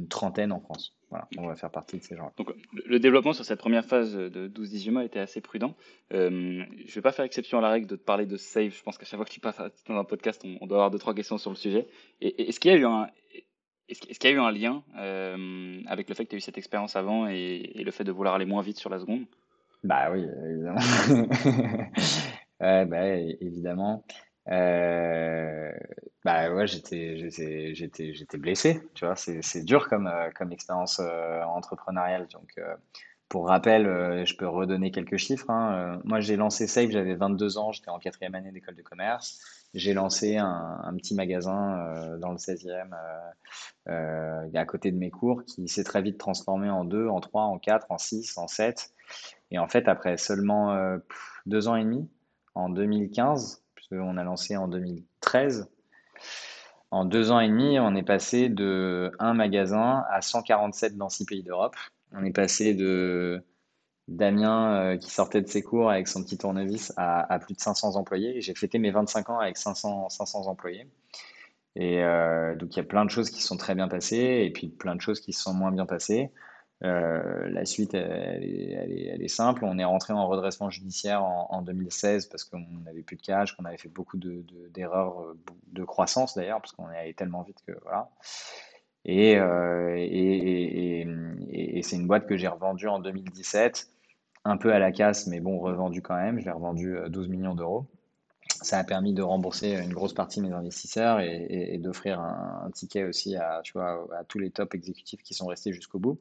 [0.08, 0.94] trentaine en France.
[1.10, 2.32] Voilà, on va faire partie de ces gens.
[2.36, 5.74] Donc, le développement sur cette première phase de 12-18 mois était assez prudent.
[6.12, 8.74] Euh, je ne vais pas faire exception à la règle de te parler de save.
[8.76, 9.56] Je pense qu'à chaque fois que tu passes
[9.88, 11.86] dans un podcast, on, doit avoir deux trois questions sur le sujet.
[12.20, 13.08] Et, est-ce qu'il y a eu un
[13.88, 16.42] est-ce, qu'il y a eu un lien euh, avec le fait que tu as eu
[16.42, 19.24] cette expérience avant et, le fait de vouloir aller moins vite sur la seconde?
[19.84, 20.80] Bah oui, évidemment.
[22.60, 23.06] ouais, bah,
[23.40, 24.04] évidemment.
[24.50, 25.72] Euh,
[26.24, 27.30] bah ouais, j'étais,
[27.74, 32.26] j'étais, blessé, tu vois, c'est, dur comme, euh, comme expérience entrepreneuriale.
[32.32, 32.60] Donc,
[33.28, 33.84] pour rappel,
[34.24, 35.50] je peux redonner quelques chiffres.
[35.50, 36.00] Hein.
[36.04, 39.40] moi, j'ai lancé Save, j'avais 22 ans, j'étais en quatrième année d'école de commerce.
[39.74, 42.88] J'ai lancé un, un, petit magasin dans le 16e,
[43.86, 47.58] à côté de mes cours, qui s'est très vite transformé en 2, en 3, en
[47.58, 48.94] 4, en 6, en 7.
[49.50, 50.96] Et en fait, après seulement
[51.44, 52.08] deux ans et demi,
[52.54, 53.62] en 2015,
[53.92, 55.70] on a lancé en 2013.
[56.90, 61.26] En deux ans et demi, on est passé de un magasin à 147 dans six
[61.26, 61.76] pays d'Europe.
[62.12, 63.42] On est passé de
[64.08, 67.96] Damien euh, qui sortait de ses cours avec son petit tournevis à, plus de 500
[67.96, 68.40] employés.
[68.40, 70.86] J'ai fêté mes 25 ans avec 500, 500 employés.
[71.76, 74.50] Et euh, donc il y a plein de choses qui sont très bien passées et
[74.50, 76.30] puis plein de choses qui sont moins bien passées.
[76.84, 79.64] Euh, la suite, elle est, simple.
[79.64, 83.64] On est rentré en redressement judiciaire en, 2016 parce qu'on n'avait plus de cash, qu'on
[83.64, 85.34] avait fait beaucoup d'erreurs
[85.72, 88.08] de, de, croissance d'ailleurs, parce qu'on est allé tellement vite que voilà.
[89.08, 91.06] Euh, et,
[91.82, 93.88] c'est une boîte que j'ai revendue en 2017,
[94.44, 96.38] un peu à la casse, mais bon, revendue quand même.
[96.40, 97.86] Je l'ai revendue 12 euh, millions d'euros.
[98.62, 103.04] Ça a permis de rembourser une grosse partie de mes investisseurs et, d'offrir un, ticket
[103.04, 103.62] aussi à,
[104.26, 106.18] tous les top exécutifs qui sont restés jusqu'au bout.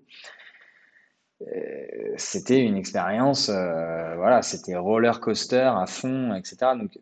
[1.41, 6.57] Euh, c'était une expérience, voilà, c'était roller coaster à fond, etc.
[6.77, 6.99] Donc,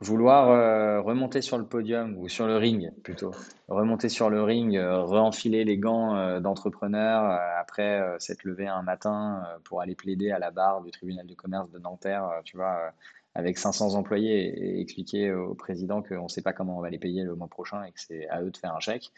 [0.00, 3.32] vouloir remonter sur le podium ou sur le ring plutôt,
[3.68, 9.94] remonter sur le ring, re-enfiler les gants d'entrepreneur après s'être levé un matin pour aller
[9.94, 12.92] plaider à la barre du tribunal de commerce de Nanterre, tu vois,
[13.34, 16.98] avec 500 employés et, expliquer au président qu'on ne sait pas comment on va les
[16.98, 19.12] payer le mois prochain et que c'est à eux de faire un chèque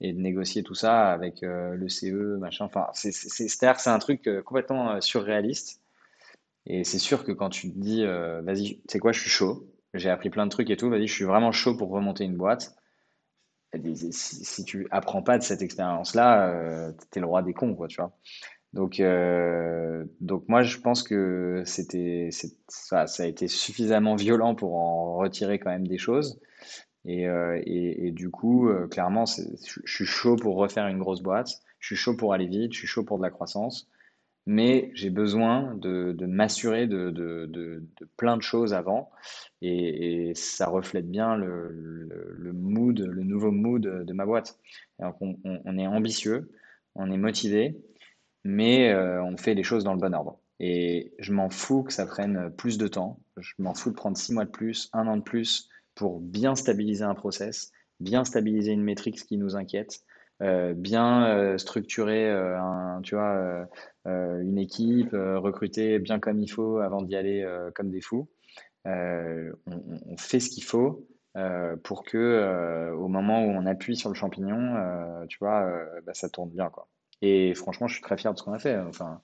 [0.00, 2.64] et de négocier tout ça avec euh, le CE, machin.
[2.64, 5.80] Enfin, c'est-à-dire que c'est un truc euh, complètement euh, surréaliste.
[6.66, 10.10] Et c'est sûr que quand tu te dis, vas-y, sais quoi, je suis chaud, j'ai
[10.10, 12.74] appris plein de trucs et tout, vas-y, je suis vraiment chaud pour remonter une boîte.
[14.12, 18.00] Si, tu apprends pas de cette expérience-là, tu es le roi des cons, quoi, tu
[18.00, 18.16] vois.
[18.72, 19.02] Donc,
[20.20, 22.30] donc moi, je pense que c'était,
[22.68, 26.40] ça, a été suffisamment violent pour en retirer quand même des choses.
[27.06, 31.60] Euh, et, et, du coup, euh, clairement, je suis chaud pour refaire une grosse boîte.
[31.78, 32.72] Je suis chaud pour aller vite.
[32.72, 33.88] Je suis chaud pour de la croissance.
[34.50, 37.84] Mais j'ai besoin de, m'assurer de,
[38.16, 39.10] plein de choses avant.
[39.60, 44.58] Et, ça reflète bien le, mood, le nouveau mood de ma boîte.
[44.98, 46.50] On, est ambitieux,
[46.94, 47.78] on est motivé,
[48.42, 50.38] mais euh, on fait les choses dans le bon ordre.
[50.60, 53.20] Et je m'en fous que ça prenne plus de temps.
[53.36, 56.54] Je m'en fous de prendre six mois de plus, un an de plus pour bien
[56.54, 60.00] stabiliser un process, bien stabiliser une métrique qui nous inquiète,
[60.40, 63.66] bien structurer un, tu vois,
[64.04, 68.28] une équipe, recruter bien comme il faut avant d'y aller comme des fous.
[68.84, 71.06] On, fait ce qu'il faut
[71.82, 74.74] pour que au moment où on appuie sur le champignon,
[75.28, 75.68] tu vois,
[76.06, 76.88] bah, ça tourne bien quoi.
[77.22, 78.78] Et franchement, je suis très fier de ce qu'on a fait.
[78.78, 79.20] Enfin,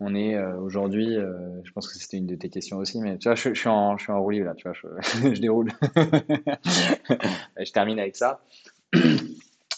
[0.00, 3.18] on est euh, aujourd'hui, euh, je pense que c'était une de tes questions aussi, mais
[3.18, 4.12] tu vois, je, suis, en, je
[4.44, 5.72] là, tu vois, je déroule.
[7.56, 8.40] je termine avec ça.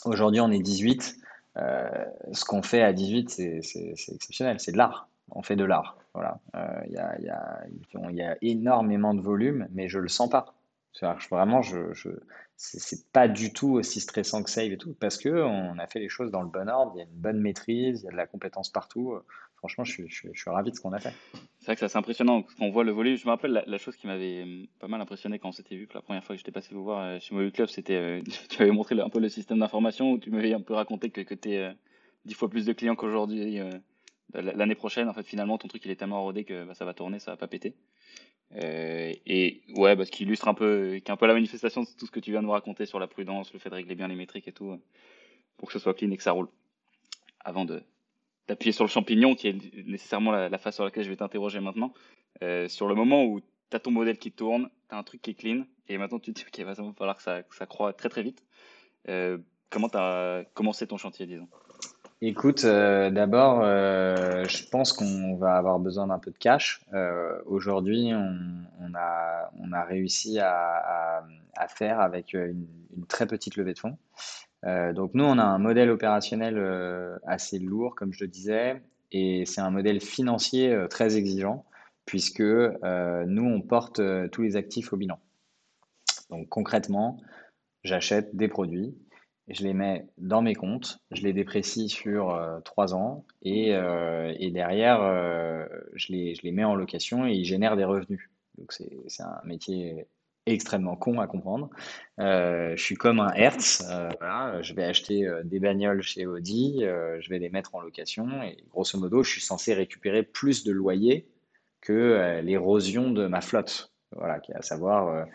[0.04, 1.16] Aujourd'hui, on est 18.
[1.56, 1.88] Euh,
[2.32, 3.60] ce qu'on fait à 18, c'est
[4.08, 5.08] exceptionnel, c'est de l'art.
[5.30, 5.96] On fait de l'art.
[6.14, 6.40] Voilà.
[6.86, 10.54] Il y, a, y, a, y, a, énormément de volume, mais je le sens pas.
[11.30, 12.10] Vraiment, je, je
[12.56, 15.98] c'est pas du tout aussi stressant que Save et tout, parce que on a fait
[15.98, 18.10] les choses dans le bon ordre, il y a une bonne maîtrise, il y a
[18.10, 19.14] de la compétence partout
[19.60, 21.12] franchement, je suis, je, ravi de ce qu'on a fait.
[21.58, 23.16] C'est vrai que c'est impressionnant quand on voit le volume.
[23.16, 25.86] Je me rappelle la, chose qui m'avait hum, pas mal impressionné quand on s'était vu,
[25.86, 28.22] que la première fois que j'étais passé vous voir euh, chez Mobile Club, c'était euh,
[28.48, 31.20] tu avais montré un peu le système d'information où tu m'avais un peu raconté que,
[31.20, 31.74] que tu es
[32.24, 33.60] 10 fois plus de clients qu'aujourd'hui.
[33.60, 33.70] Euh,
[34.32, 36.94] l'année prochaine, en fait, finalement, ton truc il est tellement rodé que bah, ça va
[36.94, 37.74] tourner, ça va pas péter.
[38.54, 42.10] et ouais, parce qu'il illustre un peu, qui un peu la manifestation de tout ce
[42.10, 44.16] que tu viens de me raconter sur la prudence, le fait de régler bien les
[44.16, 44.80] métriques et tout,
[45.58, 46.48] pour que ce soit clean et que ça roule.
[47.42, 47.82] Avant de,
[48.50, 51.92] d'appuyer sur le champignon, qui est nécessairement la, phase sur laquelle je vais t'interroger maintenant.
[52.42, 55.22] Euh, sur le moment où tu as ton modèle qui tourne, tu as un truc
[55.22, 58.08] qui clean, et maintenant tu te dis, qu'il va falloir que ça, que croît très
[58.08, 58.42] très vite.
[59.08, 59.38] Euh,
[59.70, 61.48] comment tu as commencé ton chantier, disons?
[62.22, 66.80] Écoute, euh, d'abord, je pense qu'on va avoir besoin d'un peu de cash.
[67.46, 71.22] Aujourd'hui, on, a, réussi à,
[71.56, 73.96] à, faire avec une, une, très petite levée de fonds.
[74.66, 78.82] Euh, donc nous, on a un modèle opérationnel euh, assez lourd, comme je le disais,
[79.12, 81.64] et c'est un modèle financier euh, très exigeant,
[82.04, 84.00] puisque nous, on porte
[84.32, 85.20] tous les actifs au bilan.
[86.30, 87.20] Donc concrètement,
[87.84, 88.96] j'achète des produits,
[89.46, 95.00] je les mets dans mes comptes, je les déprécie sur trois ans, et, et derrière,
[95.94, 98.28] je les, je les mets en location et ils génèrent des revenus.
[98.58, 100.08] Donc c'est un métier
[100.46, 101.70] extrêmement con à comprendre.
[102.18, 103.84] Euh, je suis comme un Hertz.
[103.90, 108.42] Euh, je vais acheter euh, des bagnoles chez Audi, je vais les mettre en location
[108.42, 111.28] et grosso modo, je suis censé récupérer plus de loyer
[111.80, 113.92] que l'érosion de ma flotte.
[114.12, 115.26] Voilà, à savoir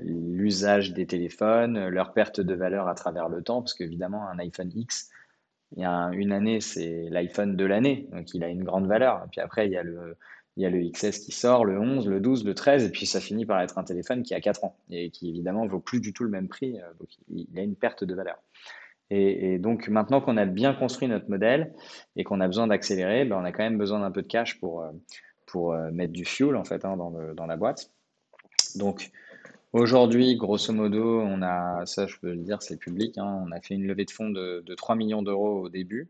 [0.00, 4.70] l'usage des téléphones, leur perte de valeur à travers le temps, parce qu'évidemment, un iPhone
[4.72, 5.10] X,
[5.76, 9.22] il y a une année, c'est l'iPhone de l'année, donc il a une grande valeur.
[9.24, 10.16] Et puis après, il y a le
[10.60, 13.06] il y a le XS qui sort, le 11, le 12, le 13, et puis
[13.06, 16.00] ça finit par être un téléphone qui a 4 ans et qui évidemment vaut plus
[16.00, 18.38] du tout le même prix, euh, donc il a une perte de valeur.
[19.12, 21.72] Et, donc maintenant qu'on a bien construit notre modèle
[22.14, 24.60] et qu'on a besoin d'accélérer, ben on a quand même besoin d'un peu de cash
[24.60, 24.90] pour, euh,
[25.46, 27.90] pour euh, mettre du fuel en fait hein, dans, dans, la boîte.
[28.76, 29.10] Donc
[29.72, 33.60] aujourd'hui, grosso modo, on a, ça je peux le dire, c'est public, hein, on a
[33.60, 36.08] fait une levée de fonds de, de 3 millions d'euros au début.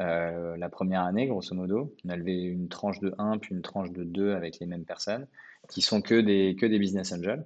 [0.00, 1.94] Euh, la première année, grosso modo.
[2.04, 4.84] On a levé une tranche de 1 puis une tranche de 2 avec les mêmes
[4.84, 5.26] personnes,
[5.68, 7.44] qui sont que des, que des business angels.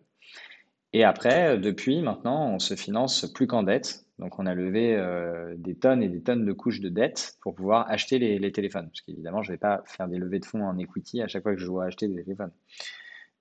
[0.93, 4.07] Et après, depuis maintenant, on se finance plus qu'en dette.
[4.19, 7.55] Donc, on a levé euh, des tonnes et des tonnes de couches de dette pour
[7.55, 8.87] pouvoir acheter les, téléphones.
[8.87, 11.43] Parce qu'évidemment, je ne vais pas faire des levées de fonds en equity à chaque
[11.43, 12.53] fois que je dois acheter des téléphones.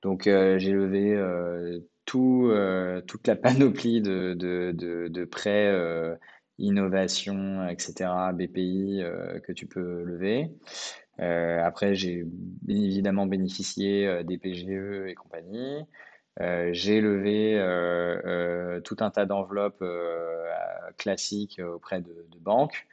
[0.02, 1.16] Donc, euh, j'ai levé
[2.06, 2.52] tout,
[3.08, 5.72] toute la panoplie de, de, de, de prêts
[6.58, 10.50] innovation, etc., BPI euh, que tu peux lever.
[11.20, 12.26] Euh, après, j'ai
[12.68, 15.84] évidemment bénéficié euh, des PGE et compagnie.
[16.72, 17.56] j'ai levé
[18.84, 19.84] tout un tas d'enveloppes
[20.98, 22.88] classiques auprès de, de, banques.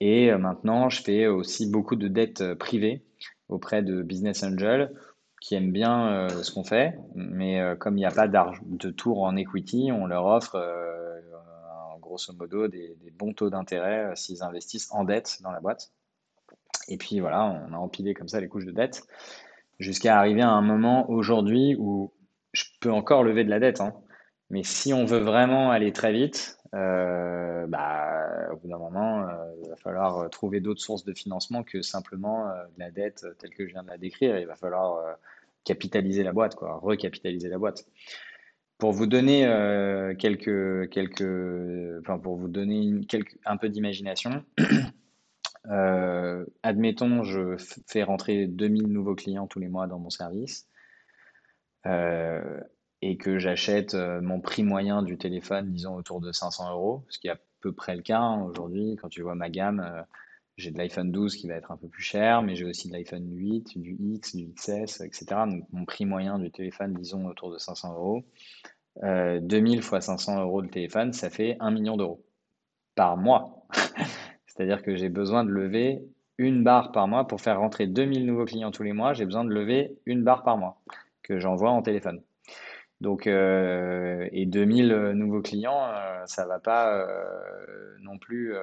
[0.00, 3.04] Et maintenant, je fais aussi beaucoup de dettes privées
[3.48, 4.92] auprès de business angels
[5.40, 9.36] qui aiment bien ce qu'on fait, mais comme il n'y a pas de tour en
[9.36, 10.56] equity, on leur offre
[12.14, 15.90] grosso modo des, bons taux d'intérêt euh, s'ils investissent en dette dans la boîte.
[16.88, 19.02] Et puis voilà, on a empilé comme ça les couches de dette
[19.80, 22.12] jusqu'à arriver à un moment aujourd'hui où
[22.52, 23.80] je peux encore lever de la dette.
[23.80, 23.94] Hein.
[24.50, 29.34] Mais si on veut vraiment aller très vite, euh, bah, au bout d'un moment, euh,
[29.62, 33.72] il va falloir trouver d'autres sources de financement que simplement la dette telle que je
[33.72, 34.38] viens de la décrire.
[34.38, 35.16] Il va falloir
[35.64, 37.86] capitaliser la boîte, quoi, recapitaliser la boîte.
[38.78, 42.92] Pour vous donner euh, quelques, quelques, enfin pour vous donner
[43.44, 44.44] un peu d'imagination,
[45.70, 47.56] euh, admettons, je
[47.86, 50.68] fais rentrer 2000 nouveaux clients tous les mois dans mon service
[51.86, 52.60] euh,
[53.00, 57.28] et que j'achète mon prix moyen du téléphone, disons autour de 500 euros, ce qui
[57.28, 58.96] est à peu près le cas hein, aujourd'hui.
[59.00, 60.04] Quand tu vois ma gamme,
[60.56, 62.92] j'ai de l'iPhone 12 qui va être un peu plus cher, mais j'ai aussi de
[62.92, 65.26] l'iPhone 8, du X, du XS, etc.
[65.46, 68.24] Donc mon prix moyen du téléphone, disons autour de 500 euros.
[69.02, 72.24] 2000 fois 500 euros de téléphone, ça fait 1 million d'euros
[72.94, 73.66] par mois.
[74.46, 76.02] C'est-à-dire que j'ai besoin de lever
[76.38, 79.12] une barre par mois pour faire rentrer 2000 nouveaux clients tous les mois.
[79.12, 80.80] J'ai besoin de lever une barre par mois
[81.22, 82.22] que j'envoie en téléphone.
[83.00, 88.54] Donc, euh, et 2000 nouveaux clients, euh, ça va pas euh, non plus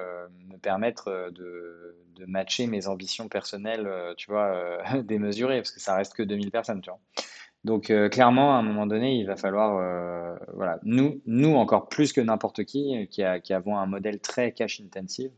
[0.48, 6.22] me permettre de, matcher mes ambitions personnelles, tu vois, démesurées, parce que ça reste que
[6.22, 7.00] 2000 personnes, tu vois.
[7.64, 12.20] Donc, clairement, à un moment donné, il va falloir, voilà, nous, nous encore plus que
[12.20, 15.32] n'importe qui, qui, qui avons un modèle très cash intensive,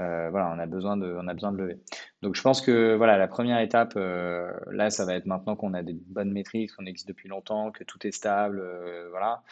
[0.00, 1.78] euh, voilà, on a besoin de, on a besoin de lever.
[2.22, 5.74] Donc, je pense que voilà, la première étape, euh, là, ça va être maintenant qu'on
[5.74, 9.42] a des bonnes métriques, qu'on existe depuis longtemps, que tout est stable, euh, voilà,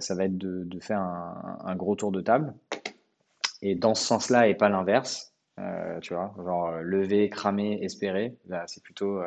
[0.00, 2.54] ça va être de, de faire un, un, gros tour de table.
[3.62, 5.34] Et dans ce sens-là, et pas l'inverse,
[6.00, 8.38] tu vois, genre lever, cramer, espérer.
[8.48, 9.20] Là, c'est plutôt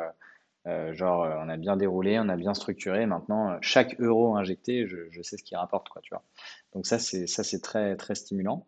[0.92, 3.06] genre on a bien déroulé, on a bien structuré.
[3.06, 6.24] Maintenant, chaque euro injecté, je, je sais ce qu'il rapporte, quoi, tu vois.
[6.72, 8.66] Donc ça, c'est ça, c'est très très stimulant.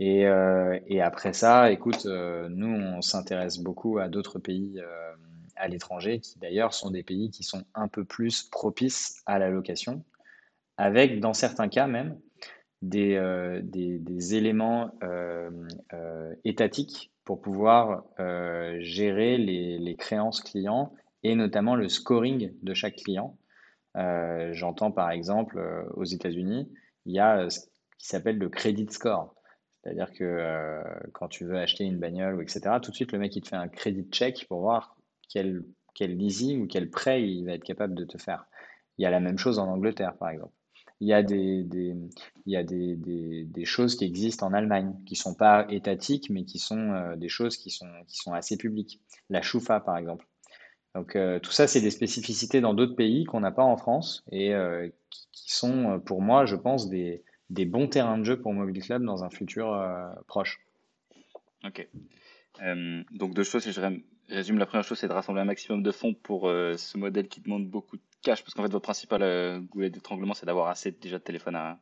[0.00, 5.12] Et, euh, et, après ça, écoute, euh, nous, on s'intéresse beaucoup à d'autres pays euh,
[5.56, 9.50] à l'étranger, qui d'ailleurs sont des pays qui sont un peu plus propices à la
[9.50, 10.02] location,
[10.78, 12.18] avec, dans certains cas même,
[12.80, 13.20] des,
[13.62, 14.90] des, des éléments
[16.44, 18.04] étatiques pour pouvoir
[18.78, 23.36] gérer les, les, créances clients et notamment le scoring de chaque client.
[24.52, 26.72] J'entends par exemple aux États-Unis,
[27.04, 27.60] il y a ce
[27.98, 29.34] qui s'appelle le credit score.
[29.82, 33.18] C'est-à-dire que euh, quand tu veux acheter une bagnole ou etc., tout de suite, le
[33.18, 34.96] mec, il te fait un crédit check pour voir
[35.28, 35.64] quel,
[35.94, 38.44] quel leasing ou quel prêt il va être capable de te faire.
[38.98, 40.52] Il y a la même chose en Angleterre, par exemple.
[41.00, 45.14] Il y a des, il y a des, des, choses qui existent en Allemagne, qui
[45.14, 48.58] ne sont pas étatiques, mais qui sont euh, des choses qui sont, qui sont assez
[48.58, 49.00] publiques.
[49.30, 50.26] La choufa, par exemple.
[50.94, 54.24] Donc euh, tout ça, c'est des spécificités dans d'autres pays qu'on n'a pas en France
[54.30, 54.52] et
[55.32, 59.04] qui, sont, pour moi, je pense, des, des bons terrains de jeu pour Mobile Club
[59.04, 60.60] dans un futur euh, proche.
[61.64, 61.86] Ok.
[62.62, 63.80] Euh, donc deux choses, si je
[64.28, 67.28] résume, la première chose, c'est de rassembler un maximum de fonds pour euh, ce modèle
[67.28, 70.92] qui demande beaucoup de cash, parce qu'en fait, votre principal goulet d'étranglement, c'est d'avoir assez
[70.92, 71.80] déjà de téléphone à,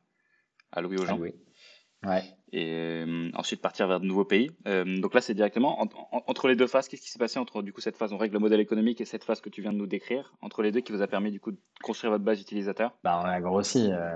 [0.73, 1.19] à louer aux gens.
[1.19, 2.23] Ouais.
[2.53, 4.51] Et euh, ensuite partir vers de nouveaux pays.
[4.67, 5.81] Euh, donc là, c'est directement
[6.27, 6.89] entre les deux phases.
[6.89, 9.05] Qu'est-ce qui s'est passé entre du coup cette phase on règle le modèle économique et
[9.05, 11.31] cette phase que tu viens de nous décrire entre les deux qui vous a permis
[11.31, 13.91] du coup de construire votre base utilisateur Bah, on a grossi.
[13.93, 14.11] Euh,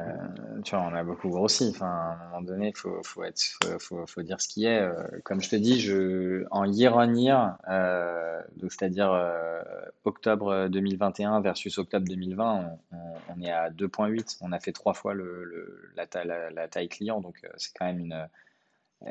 [0.64, 1.68] tu vois, on a beaucoup grossi.
[1.71, 3.40] Enfin, à un moment donné, faut faut être,
[3.79, 4.83] faut, faut, dire ce qui est.
[5.25, 7.57] comme je te dis, je en year on year,
[8.57, 9.12] donc c'est-à-dire
[10.05, 12.97] octobre 2021 versus octobre 2020, on,
[13.29, 14.38] on, est à 2.8.
[14.40, 16.07] On a fait trois fois le, la,
[16.68, 18.21] taille client, donc c'est quand même une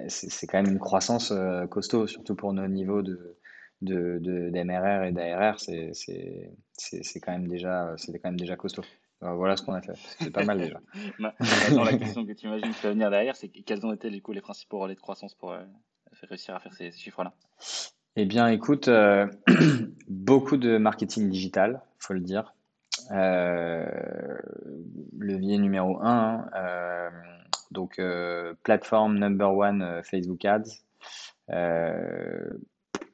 [0.07, 3.37] c'est quand même une croissance euh, costaud, surtout pour nos niveaux de,
[3.81, 4.19] de,
[4.51, 8.83] d'MRR et d'ARR, c'est, c'est, c'est, quand même déjà, c'est quand même déjà costaud.
[9.21, 9.97] voilà ce qu'on a fait.
[10.19, 10.79] C'est pas mal déjà.
[11.19, 14.21] Maintenant, la question que tu imagines qui va venir derrière, c'est quels ont été les,
[14.25, 15.63] les principaux relais de croissance pour euh,
[16.23, 17.33] réussir à faire ces, chiffres-là?
[18.15, 18.89] Eh bien, écoute,
[20.07, 22.53] beaucoup de marketing digital, faut le dire.
[25.19, 26.45] levier numéro un,
[27.71, 30.83] donc, euh, plateforme number one euh, Facebook Ads.
[31.49, 32.49] Euh,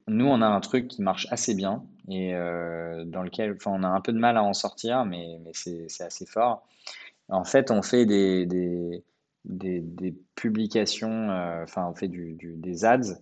[0.08, 4.00] nous, on a un truc qui marche assez bien et dans lequel on a un
[4.00, 6.66] peu de mal à en sortir, mais, mais c'est assez fort.
[7.28, 9.04] En fait, on fait des, des,
[9.44, 11.28] des, publications,
[11.62, 13.18] enfin, on fait du, des ads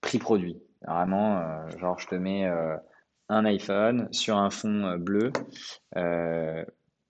[0.00, 0.58] prix produit.
[0.86, 2.50] Vraiment, genre, je te mets
[3.28, 5.30] un iPhone sur un fond bleu.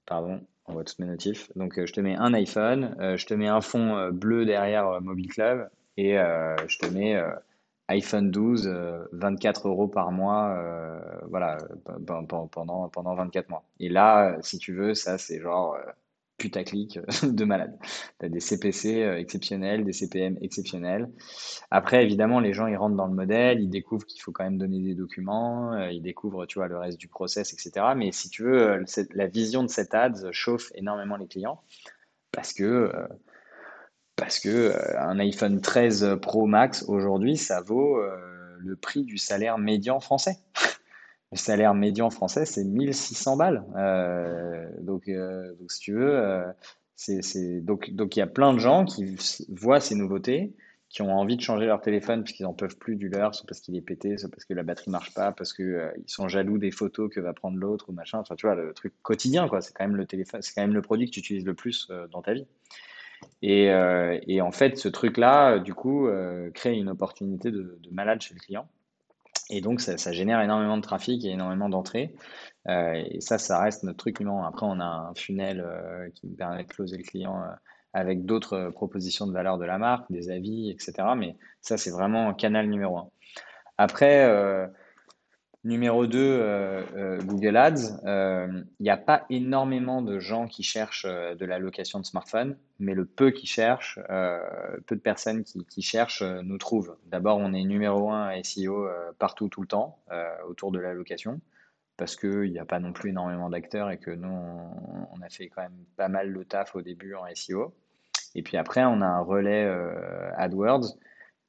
[0.07, 1.51] pardon, on voit tous mes notifs.
[1.57, 4.45] Donc, euh, je te mets un iPhone, euh, je te mets un fond euh, bleu
[4.45, 7.21] derrière Mobile Club et je te mets
[7.89, 8.69] iPhone 12,
[9.11, 10.57] 24 euros par mois,
[11.29, 11.59] voilà,
[12.07, 13.65] pendant, pendant 24 mois.
[13.81, 15.77] Et là, si tu veux, ça, c'est genre
[16.38, 17.77] putaclic de malade.
[18.20, 21.11] Tu des CPC euh, exceptionnels, des CPM exceptionnels.
[21.70, 24.57] Après, évidemment, les gens, ils rentrent dans le modèle, ils découvrent qu'il faut quand même
[24.57, 27.87] donner des documents, euh, ils découvrent, tu vois, le reste du process, etc.
[27.96, 31.61] Mais si tu veux, euh, la vision de cette ads chauffe énormément les clients
[32.32, 32.93] parce que,
[34.14, 37.99] parce que un iPhone 13 Pro Max, aujourd'hui, ça vaut
[38.59, 40.36] le prix du salaire médian français.
[41.31, 43.64] Le salaire médian français, c'est 1600 balles.
[43.76, 46.51] Euh, donc, euh, donc, si tu veux, euh,
[46.97, 49.16] c'est, donc, donc il y a plein de gens qui
[49.51, 50.55] voient ces nouveautés,
[50.89, 53.47] qui ont envie de changer leur téléphone parce qu'ils n'en peuvent plus du leur, soit
[53.47, 56.29] parce qu'il est pété, soit parce que la batterie marche pas, parce qu'ils ils sont
[56.29, 58.20] jaloux des photos que va prendre l'autre ou machin.
[58.20, 59.61] Enfin, tu vois, le truc quotidien, quoi.
[59.61, 61.93] C'est quand même le téléphone, c'est quand même le produit que tu utilises le plus
[62.11, 62.47] dans ta vie.
[63.43, 63.66] Et,
[64.26, 66.09] et, en fait, ce truc-là, du coup,
[66.55, 68.66] crée une opportunité de malade chez le client.
[69.51, 72.14] Et donc, ça, génère énormément de trafic et énormément d'entrées.
[72.68, 75.64] et ça, ça reste notre truc numéro Après, on a un funnel
[76.14, 77.42] qui nous permet de closer le client
[77.94, 80.92] avec d'autres propositions de valeur de la marque, des avis, etc.
[81.16, 83.09] Mais ça, c'est vraiment un canal numéro un.
[83.78, 84.26] Après,
[85.69, 88.01] Numéro 2, euh, euh, Google Ads.
[88.03, 92.57] Il euh, n'y a pas énormément de gens qui cherchent de la location de smartphone,
[92.79, 94.01] mais le peu qui cherchent,
[94.87, 96.97] peu de personnes qui, cherchent nous trouvent.
[97.05, 98.89] D'abord, on est numéro 1 SEO
[99.19, 99.99] partout, tout le temps,
[100.49, 101.39] autour de la location,
[101.99, 104.27] parce qu'il n'y a pas non plus énormément d'acteurs et que nous,
[105.12, 107.75] on, a fait quand même pas mal le taf au début en SEO.
[108.35, 109.71] Et puis après, on a un relais
[110.39, 110.97] AdWords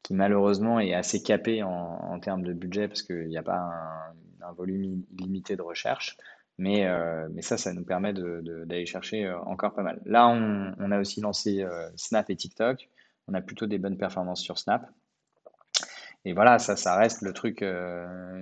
[0.04, 3.72] qui malheureusement est assez capé en, termes de budget parce qu'il n'y a pas
[4.42, 6.18] un, volume limité de recherche.
[6.58, 10.02] Mais, euh, mais ça, ça nous permet d'aller chercher euh, encore pas mal.
[10.06, 12.90] Là, on, a aussi lancé euh, Snap et TikTok.
[13.28, 14.90] On a plutôt des bonnes performances sur Snap.
[16.26, 17.64] Et voilà, ça, ça reste le truc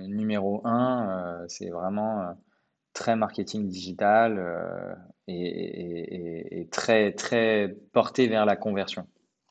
[0.00, 1.44] numéro un.
[1.46, 2.34] c'est vraiment
[2.92, 4.98] très marketing digital
[5.28, 9.06] et, et, très, très porté vers la conversion.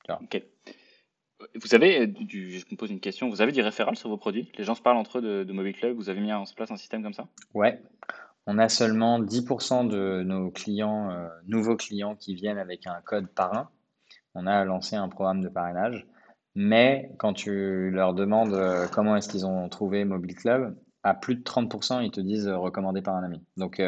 [0.10, 0.44] Ok.
[1.62, 4.18] Vous avez, euh, du, je me pose une question, vous avez du référal sur vos
[4.18, 4.52] produits?
[4.58, 6.78] Les gens se parlent entre eux de, Mobile Club, vous avez mis en place un
[6.78, 7.28] système comme ça?
[7.54, 7.82] Ouais,
[8.46, 13.28] on a seulement 10% de nos clients, euh, nouveaux clients qui viennent avec un code
[13.28, 13.70] parrain.
[14.36, 16.06] On a lancé un programme de parrainage.
[16.56, 21.36] Mais quand tu leur demandes euh, comment est-ce qu'ils ont trouvé Mobile Club, à plus
[21.36, 23.44] de 30%, ils te disent recommandé par un ami.
[23.58, 23.82] Donc,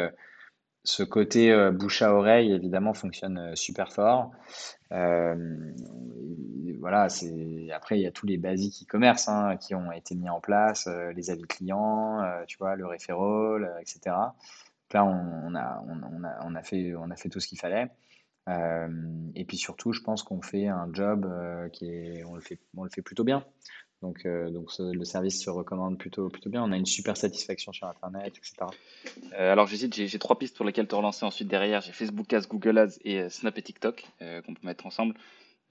[0.83, 4.31] ce côté euh, bouche à oreille, évidemment, fonctionne euh, super fort.
[4.91, 5.73] Euh,
[6.79, 10.29] voilà, c'est après il y a tous les basiques e-commerce hein, qui ont été mis
[10.29, 14.15] en place, les avis clients, tu vois, le referral, etc.
[14.93, 17.89] là, on, a, on, a, on, a, fait, on a fait tout ce qu'il fallait.
[18.47, 21.29] et puis surtout, je pense qu'on fait un job
[21.73, 23.43] qui est, on le fait, on le fait plutôt bien.
[24.01, 26.63] Donc, euh, donc le service se recommande plutôt, plutôt bien.
[26.63, 28.53] On a une super satisfaction sur Internet, etc.
[29.33, 31.81] Euh, alors, j'hésite, j'ai trois pistes pour lesquelles te relancer ensuite derrière.
[31.81, 35.15] J'ai Facebook Ads, Google Ads et euh, Snap et TikTok qu'on peut mettre ensemble.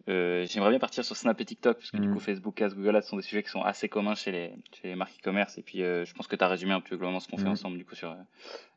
[0.06, 2.14] J'aimerais bien partir sur Snap et TikTok, parce que du mm.
[2.14, 4.88] coup, Facebook Ads, Google Ads sont des sujets qui sont assez communs chez les, chez
[4.88, 5.58] les marques e-commerce.
[5.58, 7.48] Et puis, je pense que tu as résumé un peu globalement ce qu'on fait mm.
[7.48, 8.14] ensemble du coup sur,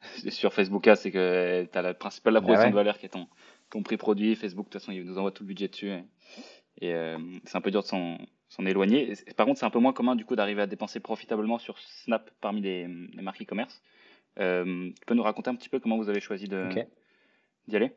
[0.30, 3.06] sur Facebook Ads, c'est que tu as la principale la bah proposition de valeur qui
[3.06, 3.28] est ton,
[3.70, 4.36] ton prix produit.
[4.36, 5.90] Facebook, de toute façon, il nous envoie tout le budget dessus.
[5.90, 6.04] Et,
[6.80, 8.18] c'est un peu dur de s'en
[8.52, 9.14] s'en éloigner.
[9.38, 12.30] Par contre, c'est un peu moins commun du coup d'arriver à dépenser profitablement sur Snap
[12.42, 12.86] parmi les,
[13.22, 13.82] marques e-commerce.
[14.40, 17.96] Euh, tu peux nous raconter un petit peu comment vous avez choisi d'y aller?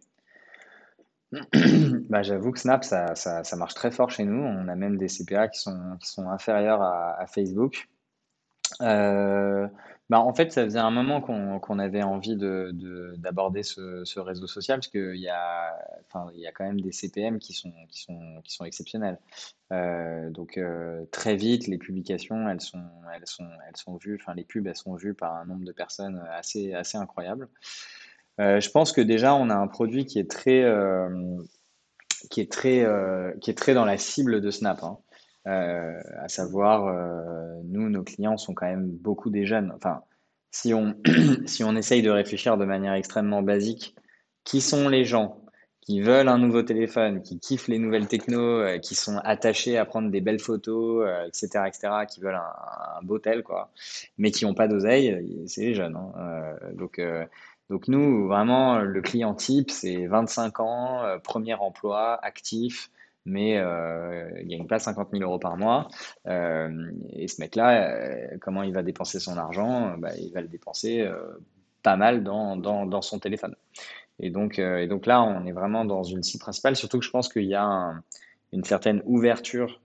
[2.09, 4.41] Bah, J'avoue que Snap, ça, ça, marche très fort chez nous.
[4.41, 7.89] On a même des CPA qui sont, qui sont inférieurs à, à Facebook.
[8.81, 9.67] Euh,
[10.11, 14.89] bah, en fait, ça faisait un moment qu'on avait envie d'aborder ce, réseau social parce
[14.89, 15.75] qu'il y a,
[16.07, 19.19] enfin, y a quand même des CPM qui sont, qui sont, qui sont exceptionnels.
[19.73, 22.85] Euh, donc euh, très vite, les publications, elles sont,
[23.15, 25.73] elles sont, elles sont vues, enfin les pubs, elles sont vues par un nombre de
[25.73, 27.49] personnes assez, assez incroyable.
[28.41, 30.65] Euh, je pense que déjà, on a un produit qui est très,
[32.31, 32.87] qui est très,
[33.41, 34.83] qui est très dans la cible de Snap.
[34.83, 34.99] Hein.
[35.47, 39.73] Euh, à savoir, euh, nous, nos clients sont quand même beaucoup des jeunes.
[39.77, 40.03] Enfin,
[40.51, 40.97] si on,
[41.47, 43.95] si on essaye de réfléchir de manière extrêmement basique,
[44.45, 45.41] qui sont les gens
[45.83, 49.85] qui veulent un nouveau téléphone, qui kiffent les nouvelles techno, euh, qui sont attachés à
[49.85, 53.71] prendre des belles photos, etc., etc., qui veulent un, beau tel, quoi,
[54.17, 55.97] mais qui n'ont pas d'oseille, c'est les jeunes.
[55.97, 56.57] Hein.
[56.73, 57.03] donc,
[57.69, 62.91] donc nous, vraiment, le client type, c'est 25 ans, premier emploi, actif,
[63.25, 65.89] mais euh, il gagne pas 50 000 euros par mois.
[66.27, 69.97] Euh, et ce mec-là, euh, comment il va dépenser son argent?
[69.99, 71.17] Bah, Il va le dépenser euh,
[71.83, 73.55] pas mal dans, dans, dans, son téléphone.
[74.21, 77.11] Et donc, et donc là, on est vraiment dans une cible principale, surtout que je
[77.11, 77.95] pense qu'il y a
[78.53, 79.81] une certaine ouverture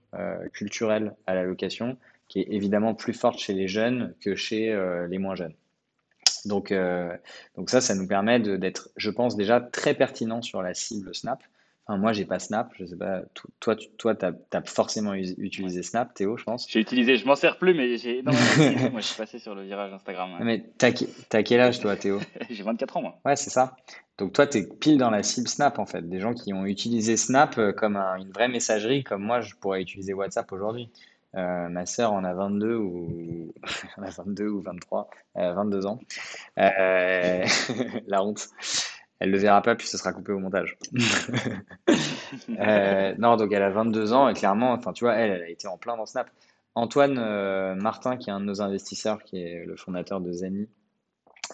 [0.52, 1.96] culturelle à la location
[2.28, 4.72] qui est évidemment plus forte chez les jeunes que chez
[5.08, 5.54] les moins jeunes.
[6.44, 6.72] Donc,
[7.56, 11.42] donc ça, ça nous permet d'être, je pense, déjà très pertinent sur la cible Snap.
[11.90, 12.72] Moi, moi, j'ai pas Snap.
[12.78, 13.22] Je sais pas.
[13.58, 16.70] Toi, tu toi, as, forcément utilisé Snap, Théo, je pense.
[16.70, 17.16] J'ai utilisé.
[17.16, 20.30] Je m'en sers plus, mais j'ai moi, je suis passé sur le virage Instagram.
[20.40, 20.92] Mais t'as
[21.32, 22.20] as quel âge, toi, Théo?
[22.50, 23.18] J'ai 24 ans, moi.
[23.24, 23.76] Ouais, c'est ça.
[24.18, 26.08] Donc, toi, tu es pile dans la cible Snap, en fait.
[26.08, 29.82] Des gens qui ont utilisé Snap euh, comme une vraie messagerie, comme moi, je pourrais
[29.82, 30.90] utiliser WhatsApp aujourd'hui.
[31.36, 33.52] Euh, ma sœur en a 22 ou,
[33.96, 35.98] a 22 ou 23, 22 ans.
[36.58, 37.44] Euh,
[38.06, 38.48] la honte.
[39.20, 40.76] Elle le verra pas, puis ce sera coupé au montage.
[42.60, 45.48] Euh, non, donc elle a 22 ans et clairement, enfin, tu vois, elle, elle a
[45.48, 46.30] été en plein dans Snap.
[46.76, 50.68] Antoine euh, Martin, qui est un de nos investisseurs, qui est le fondateur de Zani,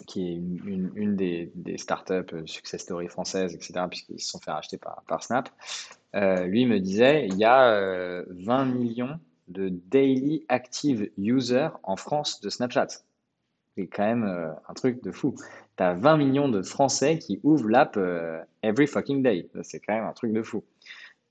[0.05, 4.51] qui est une, des, des, startups euh, success story françaises, etc., puisqu'ils se sont fait
[4.51, 5.49] racheter par, par Snap,
[6.13, 12.49] lui me disait il y a 20 millions de daily active user en France de
[12.49, 12.87] Snapchat.
[13.75, 15.35] C'est quand même un truc de fou.
[15.77, 19.49] Tu as 20 millions de Français qui ouvrent l'app euh, every fucking day.
[19.61, 20.63] C'est quand même un truc de fou.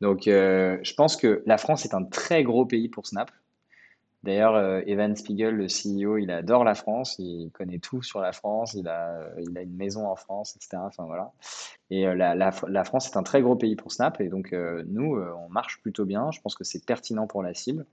[0.01, 3.31] Donc, euh, je pense que la France est un très gros pays pour Snap.
[4.23, 8.75] D'ailleurs, Evan Spiegel, le CEO, il adore la France, il connaît tout sur la France,
[8.75, 10.79] il a, il a une maison en France, etc.
[10.85, 11.31] Enfin, voilà.
[11.91, 15.49] Et la, la, France est un très gros pays pour Snap, et donc nous, on
[15.49, 16.33] marche plutôt bien.
[16.33, 17.87] Je pense que c'est pertinent pour la cible.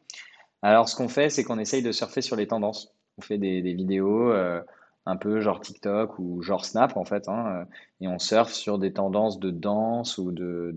[0.63, 2.95] Alors, ce qu'on fait, c'est qu'on essaye de surfer sur les tendances.
[3.17, 4.61] On fait des, vidéos euh,
[5.05, 7.65] un peu genre TikTok ou genre Snap en fait, hein, euh,
[8.01, 10.73] et on surfe sur des tendances de danse ou de,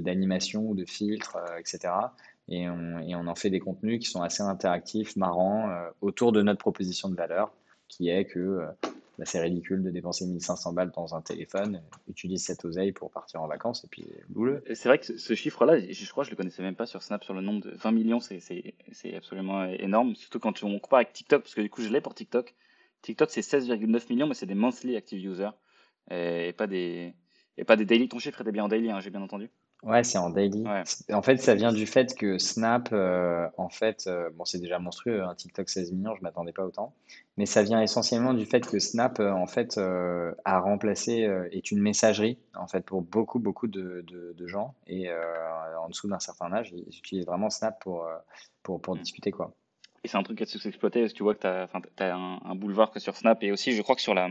[0.00, 1.92] d'animation ou de filtres, euh, etc.
[2.48, 5.70] Et on, et on, en fait des contenus qui sont assez interactifs, marrants,
[6.00, 7.52] autour de notre proposition de valeur,
[7.88, 8.66] qui est que
[9.18, 13.42] bah, c'est ridicule de dépenser 1500 balles dans un téléphone, utilise cette oseille pour partir
[13.42, 14.60] en vacances et puis boule.
[14.74, 17.22] C'est vrai que ce chiffre-là, je crois que je le connaissais même pas sur Snap,
[17.22, 18.74] sur le nombre de 20 millions, c'est
[19.14, 22.14] absolument énorme, surtout quand on compare avec TikTok, parce que du coup je l'ai pour
[22.14, 22.54] TikTok.
[23.02, 25.50] TikTok c'est 16,9 millions, mais c'est des monthly active users
[26.10, 27.14] et pas des,
[27.56, 28.08] et pas des daily.
[28.08, 29.50] Ton chiffre était bien en daily, hein, j'ai bien entendu.
[29.82, 30.64] Ouais, c'est en daily.
[31.12, 34.78] En fait, ça vient du fait que Snap, euh, en fait, euh, bon, c'est déjà
[34.78, 36.94] monstrueux, un hein, TikTok 16 millions, je m'attendais pas autant,
[37.36, 41.80] mais ça vient essentiellement du fait que Snap, euh, en fait, a remplacé, est une
[41.80, 46.72] messagerie, en fait, pour beaucoup, beaucoup de, de, gens, et en dessous d'un certain âge,
[46.72, 48.06] ils utilisent vraiment Snap pour,
[48.62, 49.00] pour, pour mm.
[49.00, 49.52] discuter, quoi.
[50.04, 51.68] Et c'est un truc qui a su s'exploiter, parce que tu vois que tu as,
[51.98, 54.28] as un, un, boulevard que sur Snap, et aussi, je crois que sur la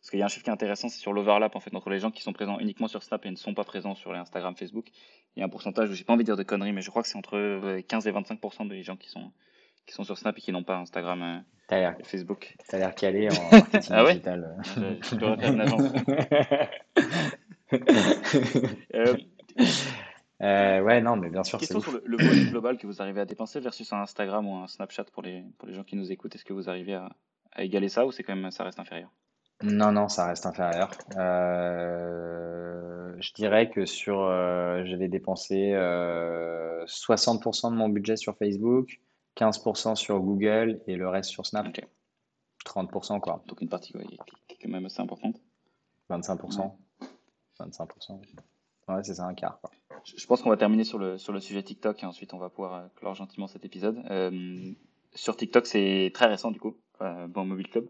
[0.00, 1.90] parce qu'il y a un chiffre qui est intéressant, c'est sur l'overlap en fait entre
[1.90, 4.18] les gens qui sont présents uniquement sur Snap et ne sont pas présents sur les
[4.18, 4.86] Instagram, Facebook.
[5.36, 7.02] Il y a un pourcentage, j'ai pas envie de dire de conneries, mais je crois
[7.02, 8.38] que c'est entre 15 et 25
[8.68, 9.32] des gens qui sont
[9.86, 12.54] qui sont sur Snap et qui n'ont pas Instagram euh, et Facebook.
[12.68, 14.56] T'as l'air calé en marketing ah ouais digital.
[14.64, 15.82] je, je une agence.
[18.94, 19.16] euh,
[20.42, 21.58] euh, ouais, non, mais bien sûr.
[21.58, 24.56] Question sur le, le volume global que vous arrivez à dépenser versus un Instagram ou
[24.56, 26.34] un Snapchat pour les, pour les gens qui nous écoutent.
[26.34, 27.10] Est-ce que vous arrivez à,
[27.52, 29.10] à égaler ça ou c'est quand même ça reste inférieur?
[29.62, 30.90] Non, non, ça reste inférieur.
[31.16, 39.00] Euh, je dirais que sur, euh, je vais dépenser 60% de mon budget sur Facebook,
[39.36, 41.66] 15% sur Google et le reste sur Snap.
[42.64, 43.42] 30% quoi.
[43.46, 45.40] Donc une partie qui est quand même assez importante.
[46.10, 46.76] 25%.
[47.58, 48.20] 25%.
[48.88, 49.60] Ouais, c'est ça, un quart.
[49.60, 49.70] Quoi.
[50.16, 52.48] Je pense qu'on va terminer sur le, sur le sujet TikTok et ensuite on va
[52.48, 54.02] pouvoir euh, clore gentiment cet épisode.
[55.14, 57.88] sur TikTok, c'est très récent du coup, bon Mobile Club.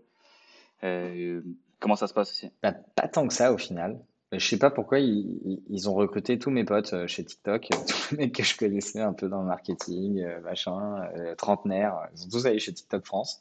[0.84, 1.40] Euh,
[1.80, 2.50] comment ça se passe aussi?
[2.62, 3.98] Bah, Pas tant que ça au final.
[4.32, 8.14] Je sais pas pourquoi ils, ils, ont recruté tous mes potes euh, chez TikTok, tous
[8.14, 11.08] les mecs que je connaissais un peu dans le marketing, euh, machin,
[11.38, 13.40] trentenaire, ils sont tous allés chez TikTok France.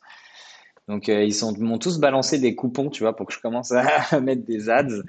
[0.88, 4.46] Donc ils m'ont tous balancé des coupons, tu vois, pour que je commence à mettre
[4.46, 5.02] des ads.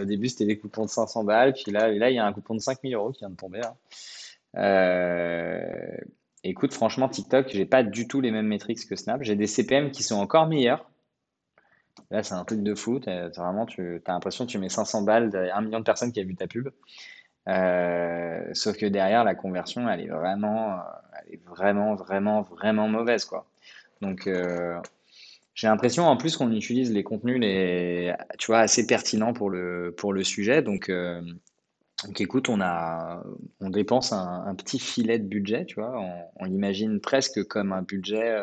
[0.00, 2.32] au début c'était des coupons de 500 balles, puis là, là il y a un
[2.32, 3.62] coupon de 5000 euros qui vient de tomber.
[6.44, 9.22] écoute, franchement TikTok, j'ai pas du tout les mêmes métriques que Snap.
[9.22, 10.88] J'ai des CPM qui sont encore meilleurs.
[12.10, 13.00] Là, c'est un truc de fou.
[13.36, 16.24] vraiment, tu as l'impression que tu mets 500 balles, un million de personnes qui a
[16.24, 16.70] vu ta pub.
[17.48, 20.80] Euh, sauf que derrière, la conversion, elle est vraiment,
[21.26, 23.46] elle est vraiment, vraiment, vraiment mauvaise, quoi.
[24.00, 24.78] Donc, euh,
[25.58, 29.92] j'ai l'impression en plus qu'on utilise les contenus, les, tu vois, assez pertinents pour le,
[29.96, 30.62] pour le sujet.
[30.62, 31.20] Donc, euh,
[32.04, 33.24] donc écoute, on a,
[33.58, 35.98] on dépense un, petit filet de budget, tu vois.
[35.98, 38.40] On, on l'imagine presque comme un budget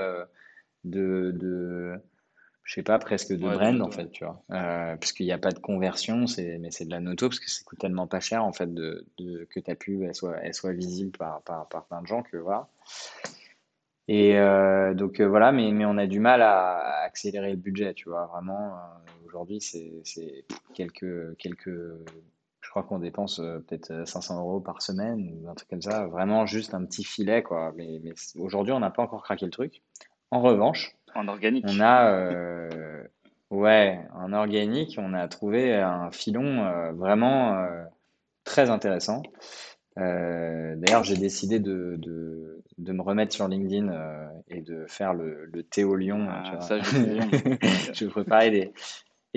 [0.83, 1.93] de, de
[2.65, 4.43] je sais pas, presque de brand en fait, tu vois.
[4.51, 7.39] Euh, parce qu'il n'y a pas de conversion, c'est, mais c'est de la noto parce
[7.39, 10.37] que ça coûte tellement pas cher en fait de, de que ta pub elle soit,
[10.41, 12.67] elle soit visible par, par, par plein de gens que voilà.
[14.07, 17.93] Et euh, donc euh, voilà, mais, mais on a du mal à, accélérer le budget,
[17.93, 18.27] tu vois.
[18.27, 21.79] Vraiment, euh, aujourd'hui, c'est, quelques, quelques,
[22.61, 23.37] je crois qu'on dépense
[23.67, 26.05] peut-être 500 euros par semaine ou un truc comme ça.
[26.05, 27.73] Vraiment juste un petit filet, quoi.
[27.75, 29.81] Mais, mais aujourd'hui, on n'a pas encore craqué le truc.
[30.29, 31.65] En revanche, en organique.
[31.67, 32.37] On a,
[33.49, 37.65] ouais, en organique, on a trouvé un filon vraiment
[38.43, 39.23] très intéressant.
[39.97, 43.93] D'ailleurs, j'ai décidé de, de, de, me remettre sur LinkedIn
[44.49, 45.49] et de faire le,
[45.97, 46.27] Lyon.
[46.29, 46.91] Ah, ça, je,
[47.93, 48.73] je vais préparer des,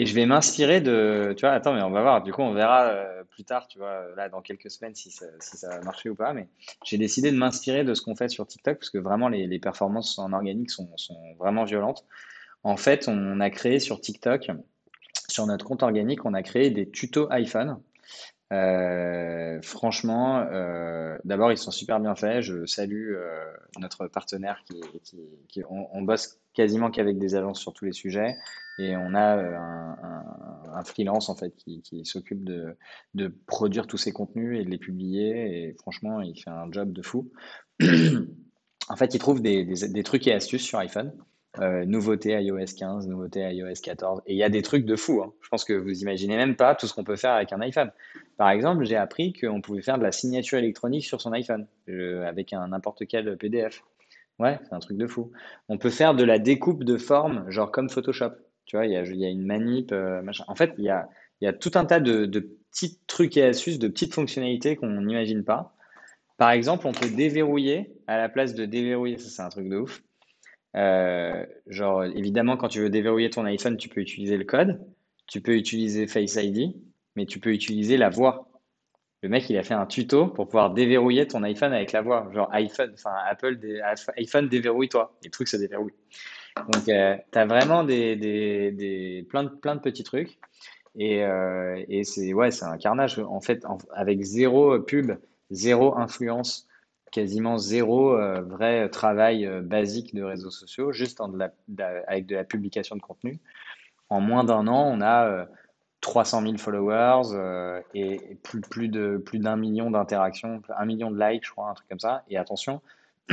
[0.01, 2.53] et je vais m'inspirer de, tu vois, attends, mais on va voir, du coup, on
[2.53, 5.81] verra euh, plus tard, tu vois, là, dans quelques semaines, si ça, si ça va
[5.81, 6.33] marcher ou pas.
[6.33, 6.47] Mais
[6.85, 9.59] j'ai décidé de m'inspirer de ce qu'on fait sur TikTok, parce que vraiment, les, les
[9.59, 12.05] performances en organique sont, sont, vraiment violentes.
[12.63, 14.53] En fait, on a créé sur TikTok,
[15.27, 17.81] sur notre compte organique, on a créé des tutos iPhone.
[18.51, 22.43] Euh, franchement, euh, d'abord, ils sont super bien faits.
[22.43, 23.45] Je salue euh,
[23.79, 28.37] notre partenaire qui, on, bosse quasiment qu'avec des agences sur tous les sujets.
[28.79, 29.37] Et on a
[30.75, 32.77] un, freelance en fait qui, s'occupe de,
[33.47, 35.69] produire tous ces contenus et de les publier.
[35.69, 37.31] Et franchement, il fait un job de fou.
[37.83, 41.13] en fait, ils trouvent des, des, trucs et astuces sur iPhone.
[41.61, 44.21] Euh, nouveauté iOS 15, nouveauté iOS 14.
[44.27, 45.23] Et il y a des trucs de fou.
[45.23, 45.33] Hein.
[45.41, 47.91] Je pense que vous imaginez même pas tout ce qu'on peut faire avec un iPhone.
[48.37, 52.53] Par exemple, j'ai appris qu'on pouvait faire de la signature électronique sur son iPhone avec
[52.53, 53.83] n'importe quel PDF.
[54.39, 55.33] Ouais, c'est un truc de fou.
[55.69, 58.31] On peut faire de la découpe de forme, genre comme Photoshop.
[58.67, 60.45] Tu vois, il y a, une manip, euh, machin.
[60.47, 61.09] En fait, il y a,
[61.41, 62.41] y a, tout un tas de, de,
[62.71, 65.75] petits trucs et astuces, de petites fonctionnalités qu'on n'imagine pas.
[66.37, 69.19] Par exemple, on peut déverrouiller à la place de déverrouiller.
[69.19, 70.03] Ça, c'est un truc de ouf.
[70.79, 74.81] Euh, genre, évidemment, quand tu veux déverrouiller ton iPhone, tu peux utiliser le code,
[75.27, 76.75] tu peux utiliser Face ID,
[77.17, 78.49] mais tu peux utiliser la voix.
[79.23, 82.31] Le mec, il a fait un tuto pour pouvoir déverrouiller ton iPhone avec la voix.
[82.33, 83.59] Genre iPhone, enfin Apple,
[84.17, 85.19] iPhone déverrouille-toi.
[85.25, 85.97] Les trucs se déverrouillent.
[86.73, 90.39] Donc, euh, tu as vraiment des, des, des, plein, de, plein de petits trucs.
[90.97, 93.19] Et, euh, et c'est ouais, c'est un carnage.
[93.19, 95.13] En fait, avec zéro pub,
[95.51, 96.68] zéro influence
[97.11, 101.21] quasiment zéro euh, vrai travail euh, basique de réseaux sociaux, juste
[102.07, 103.39] avec de la publication de contenu.
[104.11, 105.47] En moins d'un an, on a
[106.01, 108.91] 300 euh, 000 followers et plus, plus
[109.21, 112.25] plus d'un million d'interactions, un million de likes, je crois, un truc comme ça.
[112.29, 112.81] Et attention,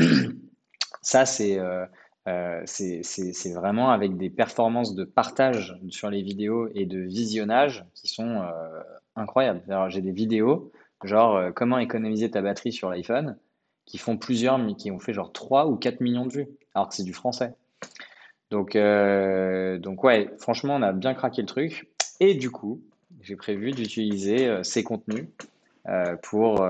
[1.02, 1.60] ça c'est
[2.66, 8.44] c'est vraiment avec des performances de partage sur les vidéos et de visionnage qui sont
[9.16, 9.62] incroyables.
[9.90, 10.72] J'ai des vidéos
[11.04, 13.38] genre comment économiser ta batterie sur l'iPhone
[13.86, 16.90] qui font plusieurs, mais qui ont fait genre 3 ou 4 millions de vues, alors
[16.90, 17.54] que c'est du français.
[18.52, 21.88] Donc, euh, donc ouais, franchement, on a bien craqué le truc.
[22.20, 22.82] Et du coup,
[23.22, 25.28] j'ai prévu d'utiliser euh, ces contenus
[25.88, 26.68] euh, pour,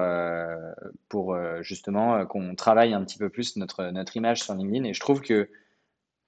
[1.09, 4.86] pour justement qu'on travaille un petit peu plus notre, notre image sur LinkedIn.
[4.86, 5.49] Et je trouve que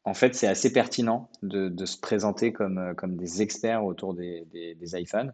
[0.08, 4.14] en fait, c'est assez pertinent de, de, se présenter comme, euh, comme des experts autour
[4.14, 5.34] des, des, des iPhones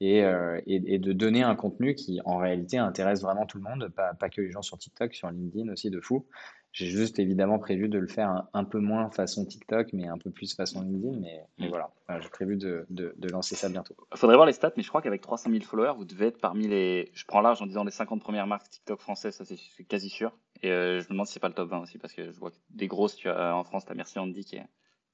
[0.00, 3.64] et, euh, et, et, de donner un contenu qui, en réalité, intéresse vraiment tout le
[3.64, 6.24] monde, pas, pas que les gens sur TikTok, sur LinkedIn aussi, de fou.
[6.70, 10.30] J'ai juste évidemment prévu de le faire un, peu moins façon TikTok, mais un peu
[10.30, 11.18] plus façon LinkedIn.
[11.20, 11.70] Mais, mais mm.
[11.70, 13.96] voilà, j'ai prévu de, de, de, lancer ça bientôt.
[14.14, 16.38] Il faudrait voir les stats, mais je crois qu'avec 300 000 followers, vous devez être
[16.38, 17.10] parmi les.
[17.12, 20.32] Je prends large en disant les 50 premières marques TikTok françaises, ça c'est quasi sûr.
[20.62, 22.38] Et euh, je me demande si c'est pas le top 20 aussi, parce que je
[22.38, 24.66] vois que des grosses, tu as, en France, tu as Merci Andy qui est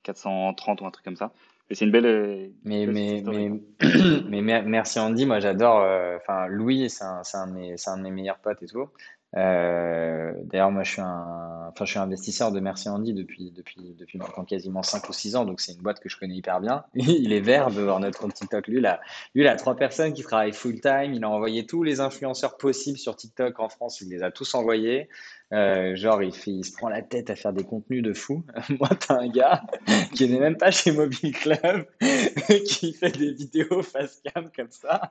[0.03, 1.33] 430 ou un truc comme ça.
[1.69, 2.07] Mais c'est une belle.
[2.07, 3.51] Euh, mais, mais, mais,
[4.43, 5.81] mais, merci Andy, moi j'adore.
[5.81, 8.89] Euh, enfin, Louis, c'est un, un, un, de mes meilleurs potes et tout.
[9.37, 13.95] Euh, d'ailleurs, moi, je suis un, enfin, je suis investisseur de Merci Andy depuis, depuis,
[13.99, 16.61] depuis maintenant quasiment 5 ou 6 ans, donc c'est une boîte que je connais hyper
[16.61, 16.85] bien.
[16.95, 18.69] il est vert devant notre compte TikTok.
[18.69, 19.01] Lui, là,
[19.35, 21.13] lui, il a trois personnes qui travaillent full time.
[21.13, 24.01] Il a envoyé tous les influenceurs possibles sur TikTok en France.
[24.01, 25.09] Il les a tous envoyés.
[25.55, 28.45] Euh, genre, il, se prend la tête à faire des contenus de fou.
[28.79, 29.63] Moi, t'as un gars
[30.15, 31.87] qui n'est même pas chez Mobile Club,
[32.67, 35.11] qui fait des vidéos face cam comme ça.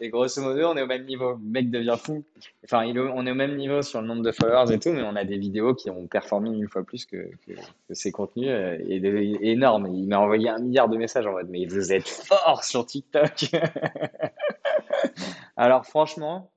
[0.00, 1.32] Et grosso modo, on est au même niveau.
[1.34, 2.24] Le mec devient fou.
[2.64, 5.14] Enfin, on est au même niveau sur le nombre de followers et tout, mais on
[5.14, 7.30] a des vidéos qui ont performé une fois plus que
[7.90, 8.48] ses contenus.
[8.50, 9.86] Euh, et, et énorme.
[9.94, 13.46] Il m'a envoyé un milliard de messages en mode, mais vous êtes fort sur TikTok.
[15.56, 16.50] Alors, franchement,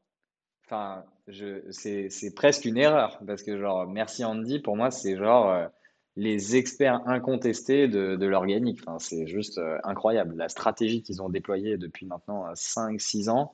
[0.70, 5.68] enfin, c'est presque une erreur parce que genre merci Andy pour moi c'est genre euh,
[6.20, 8.80] les experts incontestés de, de l'organique.
[8.86, 10.36] Enfin, c'est juste euh, incroyable.
[10.36, 13.54] La stratégie qu'ils ont déployée depuis maintenant 5-6 euh, ans,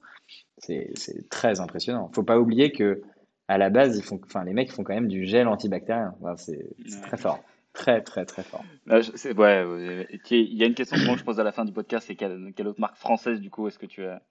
[0.58, 0.94] c'est
[1.30, 2.10] très impressionnant.
[2.14, 3.04] Faut pas oublier que
[3.48, 6.16] à la base, ils font, enfin, les mecs font quand même du gel antibactérien.
[6.22, 6.68] Enfin, c'est
[7.04, 7.40] très fort.
[7.74, 8.64] Très, très, très fort.
[8.88, 12.16] ouais, il y a une question que je pose à la fin du podcast, c'est
[12.16, 14.22] quelle, quelle autre marque française, du coup, est-ce que tu as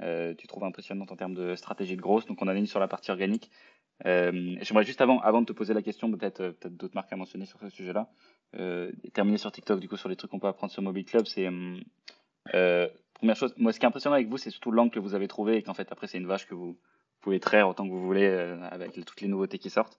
[0.00, 2.26] tu trouves impressionnante en termes de stratégie de grosse.
[2.26, 3.50] Donc on a mis sur la partie organique.
[4.04, 7.16] Euh, J'aimerais juste avant, de te poser la question, peut-être euh, peut d'autres marques à
[7.16, 8.10] mentionner sur ce sujet-là,
[8.56, 11.26] euh, terminer sur TikTok du coup sur les trucs qu'on peut apprendre sur Mobile Club,
[11.26, 11.48] c'est
[12.54, 13.54] euh, première chose.
[13.56, 15.62] Moi, ce qui est impressionnant avec vous, c'est surtout l'angle que vous avez trouvé et
[15.62, 16.78] qu'en fait après c'est une vache que vous
[17.20, 18.26] pouvez traire autant que vous voulez
[18.70, 19.98] avec toutes les nouveautés qui sortent.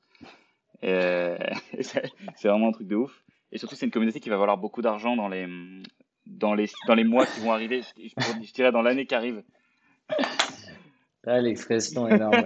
[0.84, 3.24] c'est vraiment un truc de ouf.
[3.52, 5.48] Et surtout, c'est une communauté qui va valoir beaucoup d'argent dans les
[6.28, 7.82] dans les dans les mois qui vont arriver.
[7.82, 8.10] Je,
[8.44, 9.42] je dirais dans l'année qui arrive.
[11.30, 12.46] Ah, l'expression énorme.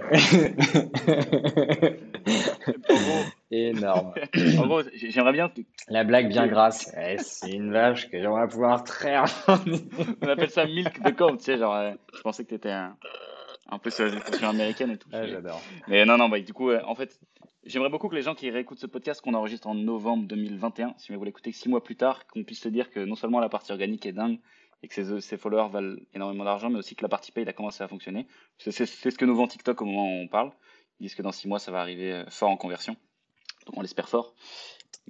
[3.52, 4.12] énorme.
[4.58, 5.52] En gros, j'aimerais bien.
[5.88, 6.92] La blague bien grasse.
[6.98, 9.26] Eh, c'est une vache que j'aimerais pouvoir traire.
[10.20, 12.72] On appelle ça milk de corps, tu sais, genre, euh, je pensais que tu étais
[12.72, 12.96] un,
[13.70, 15.08] un, peu sur la américaine et tout.
[15.12, 15.62] Ah, j'adore.
[15.86, 17.20] Mais non, non, bah, du coup, euh, en fait,
[17.64, 21.14] j'aimerais beaucoup que les gens qui réécoutent ce podcast qu'on enregistre en novembre 2021, si
[21.14, 23.70] vous l'écoutez six mois plus tard, qu'on puisse se dire que non seulement la partie
[23.70, 24.40] organique est dingue,
[24.82, 27.82] et que ses, followers valent énormément d'argent, mais aussi que la partie paid a commencé
[27.84, 28.26] à fonctionner.
[28.58, 30.52] C'est ce que nous vend TikTok au moment où on parle.
[30.98, 32.96] Ils disent que dans six mois, ça va arriver euh, fort en conversion.
[33.66, 34.34] Donc on l'espère fort.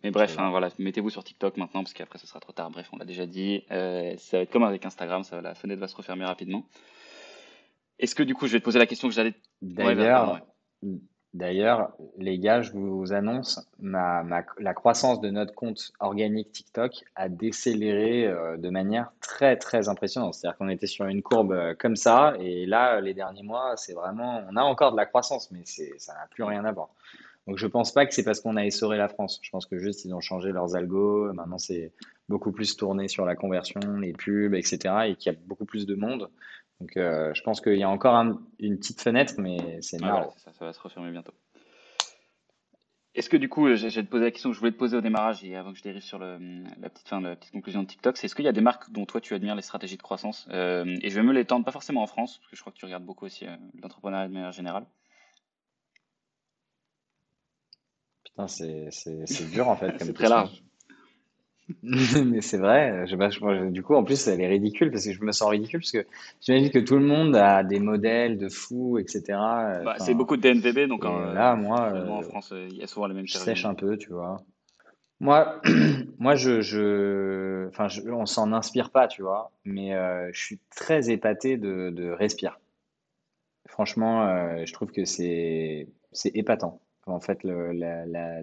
[0.03, 2.70] Mais bref, hein, voilà, mettez-vous sur TikTok maintenant parce qu'après ce sera trop tard.
[2.70, 3.62] Bref, on l'a déjà dit.
[3.70, 6.66] Euh, ça va être comme avec Instagram, ça, la fenêtre va se refermer rapidement.
[7.99, 9.35] Est-ce que du coup, je vais te poser la question que j'allais.
[9.61, 10.41] D'ailleurs,
[11.35, 14.22] D'ailleurs, les gars, je vous annonce, ma,
[14.59, 20.35] la croissance de notre compte organique TikTok a décéléré euh, de manière très, très impressionnante.
[20.35, 23.95] C'est-à-dire qu'on était sur une courbe euh, comme ça, et là, les derniers mois, c'est
[23.95, 26.91] vraiment, on a encore de la croissance, mais ça n'a plus rien à voir.
[27.47, 29.41] Donc, je pense pas que c'est parce qu'on a essoré la France.
[29.43, 31.33] Je pense que juste, ils ont changé leurs algos.
[31.33, 31.93] Maintenant, c'est
[32.28, 35.87] beaucoup plus tourné sur la conversion, les pubs, etc., et qu'il y a beaucoup plus
[35.87, 36.28] de monde.
[36.83, 38.16] Donc, euh, je pense qu'il y a encore
[38.59, 40.35] une petite fenêtre, mais c'est marrant.
[40.37, 41.33] ça, va se refermer bientôt.
[43.14, 45.01] Est-ce que du coup, j'ai te poser la question que je voulais te poser au
[45.01, 46.39] démarrage et avant que je dérive sur la,
[46.89, 49.07] petite fin, la petite conclusion de TikTok, c'est est-ce qu'il y a des marques dont
[49.07, 52.03] toi tu admires les stratégies de croissance euh, Et je vais me l'étendre, pas forcément
[52.03, 54.51] en France, parce que je crois que tu regardes beaucoup aussi euh, l'entrepreneuriat de manière
[54.51, 54.87] générale.
[58.24, 59.95] Putain, c'est dur en fait.
[60.01, 60.64] c'est très large.
[61.83, 65.33] Mais c'est vrai, je, du coup, en plus, elle est ridicule parce que je me
[65.33, 66.07] sens ridicule parce que
[66.41, 69.23] j'imagine que tout le monde a des modèles de fous, etc.
[69.29, 72.87] Bah, c'est beaucoup de DNVB, donc euh, là, moi, en euh, France, il y a
[72.87, 74.43] souvent les mêmes Je sèche un peu, tu vois.
[75.20, 75.61] Moi,
[76.18, 80.59] moi je, je, enfin, je, on s'en inspire pas, tu vois, mais euh, je suis
[80.75, 82.59] très épaté de, de Respire.
[83.68, 84.27] Franchement,
[84.64, 85.87] je trouve que c'est
[86.35, 86.81] épatant.
[87.07, 88.41] En fait, le, la, la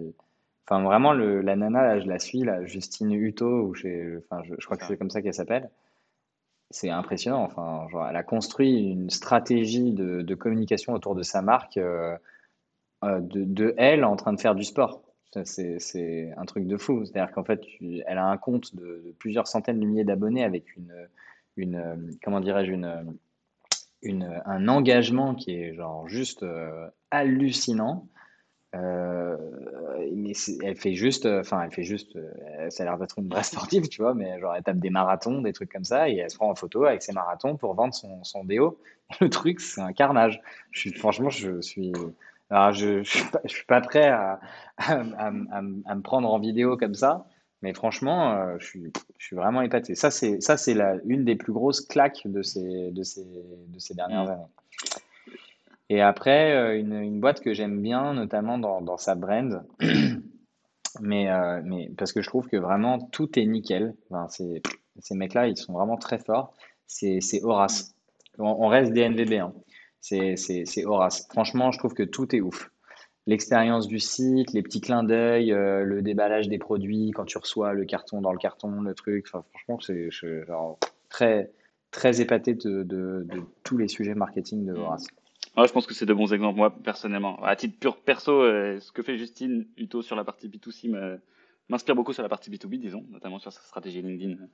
[0.66, 4.42] Enfin, vraiment, le, la nana, là, je la suis, là, Justine Hutto, ou je, enfin,
[4.44, 5.70] je, crois que c'est comme ça qu'elle s'appelle.
[6.70, 7.42] C'est impressionnant.
[7.42, 12.16] Enfin, genre, elle a construit une stratégie de, de communication autour de sa marque, euh,
[13.04, 15.02] euh, de, de, elle en train de faire du sport.
[15.44, 17.04] C'est un truc de fou.
[17.04, 17.62] C'est-à-dire qu'en fait,
[18.06, 20.92] elle a un compte de, de, plusieurs centaines de milliers d'abonnés avec une,
[21.56, 23.18] une comment dirais-je, une,
[24.02, 28.08] une, un engagement qui est genre juste euh, hallucinant.
[28.76, 29.36] Euh,
[30.14, 33.42] mais elle fait juste, enfin, elle fait juste, euh, ça a l'air d'être une vraie
[33.42, 36.30] sportive, tu vois, mais genre, elle tape des marathons, des trucs comme ça, et elle
[36.30, 38.78] se prend en photo avec ses marathons pour vendre son, son déo.
[39.20, 40.40] Le truc, c'est un carnage.
[40.70, 41.92] Je suis, franchement, je suis,
[42.50, 44.40] alors, je, je, suis, pas, je suis pas prêt à,
[44.78, 47.26] à, à, à, me prendre en vidéo comme ça,
[47.62, 49.94] mais franchement, euh, je, suis, je suis vraiment épaté.
[49.94, 53.78] Ça, c'est, ça, c'est la, une des plus grosses claques de ces, de ces, de
[53.78, 54.30] ces dernières mmh.
[54.30, 54.44] années.
[55.90, 59.66] Et après, euh, une, une boîte que j'aime bien, notamment dans, dans sa brand,
[61.00, 63.96] mais, euh, mais parce que je trouve que vraiment tout est nickel.
[64.08, 66.54] Enfin, ces mecs-là, ils sont vraiment très forts.
[66.86, 67.96] C'est Horace.
[68.38, 69.32] On, reste des NVB.
[69.40, 69.52] Hein.
[70.00, 71.26] C'est Horace.
[71.28, 72.70] Franchement, je trouve que tout est ouf.
[73.26, 77.72] L'expérience du site, les petits clins d'œil, euh, le déballage des produits, quand tu reçois
[77.74, 79.26] le carton dans le carton, le truc.
[79.28, 80.08] Enfin, franchement, c'est
[81.08, 81.50] très,
[81.90, 85.08] très épaté de, de, de, tous les sujets marketing de Horace
[85.56, 87.42] je pense que c'est de bons exemples, moi, personnellement.
[87.42, 91.18] À titre pur perso, euh, ce que fait Justine Uto sur la partie B2C
[91.68, 94.46] m'inspire beaucoup sur la partie B2B, disons, notamment sur sa stratégie LinkedIn, euh,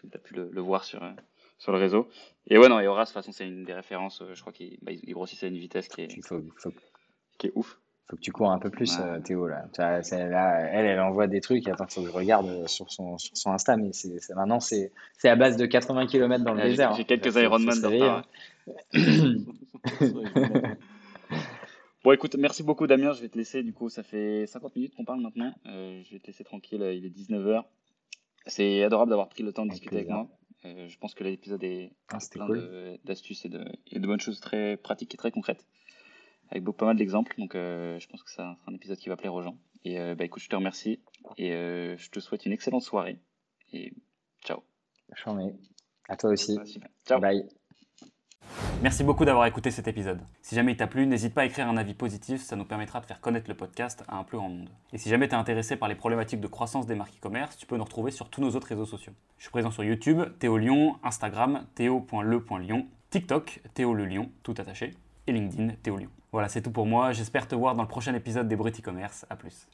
[0.00, 1.10] comme tu as pu le, voir sur, euh,
[1.58, 2.08] sur le réseau.
[2.46, 4.78] Et ouais, non, et Horace, de toute façon, c'est une des références, je crois qu'il
[4.82, 6.08] bah, grossissait à une vitesse qui est,
[7.38, 7.78] qui est ouf
[8.12, 9.48] faut que tu cours un peu plus, Théo.
[9.48, 9.64] Là.
[9.78, 11.66] elle, elle envoie des trucs.
[11.66, 14.92] Attends, faut que je regarde sur son, sur son Insta, mais c'est, maintenant, c'est,
[15.24, 16.92] à base de 80 km dans le désert.
[16.92, 17.06] J'ai, hein.
[17.08, 18.22] quelques Ironman dans
[22.04, 23.12] Bon, écoute, merci beaucoup, Damien.
[23.12, 23.62] Je vais te laisser.
[23.62, 25.54] Du coup, ça fait 50 minutes qu'on parle maintenant.
[25.64, 26.82] Euh, je vais te laisser tranquille.
[26.94, 27.64] Il est 19h.
[28.44, 30.28] C'est adorable d'avoir pris le temps de discuter avec moi.
[30.66, 32.46] Euh, je pense que l'épisode est ah, plein
[33.04, 33.50] d'astuces et
[33.90, 35.64] et de bonnes choses très pratiques et très concrètes
[36.52, 37.34] avec beaucoup, pas mal d'exemples.
[37.38, 39.56] Donc, euh, je pense que ça sera un épisode qui va plaire aux gens.
[39.84, 41.00] Et euh, bah, écoute, je te remercie
[41.38, 43.18] et euh, je te souhaite une excellente soirée.
[43.72, 43.92] Et
[44.44, 44.62] ciao.
[46.08, 46.58] À toi aussi.
[47.06, 47.20] Ciao.
[47.20, 47.48] Bye.
[48.82, 50.20] Merci beaucoup d'avoir écouté cet épisode.
[50.42, 53.00] Si jamais il t'a plu, n'hésite pas à écrire un avis positif, ça nous permettra
[53.00, 54.68] de faire connaître le podcast à un plus grand monde.
[54.92, 57.66] Et si jamais tu es intéressé par les problématiques de croissance des marques e-commerce, tu
[57.66, 59.12] peux nous retrouver sur tous nos autres réseaux sociaux.
[59.38, 64.94] Je suis présent sur YouTube, Théo Lyon, Instagram, théo.le.lyon, TikTok, Théo le Lyon, tout attaché,
[65.26, 66.10] et LinkedIn, Théo Lyon.
[66.32, 67.12] Voilà, c'est tout pour moi.
[67.12, 69.26] J'espère te voir dans le prochain épisode des Bruts e-commerce.
[69.28, 69.68] A plus.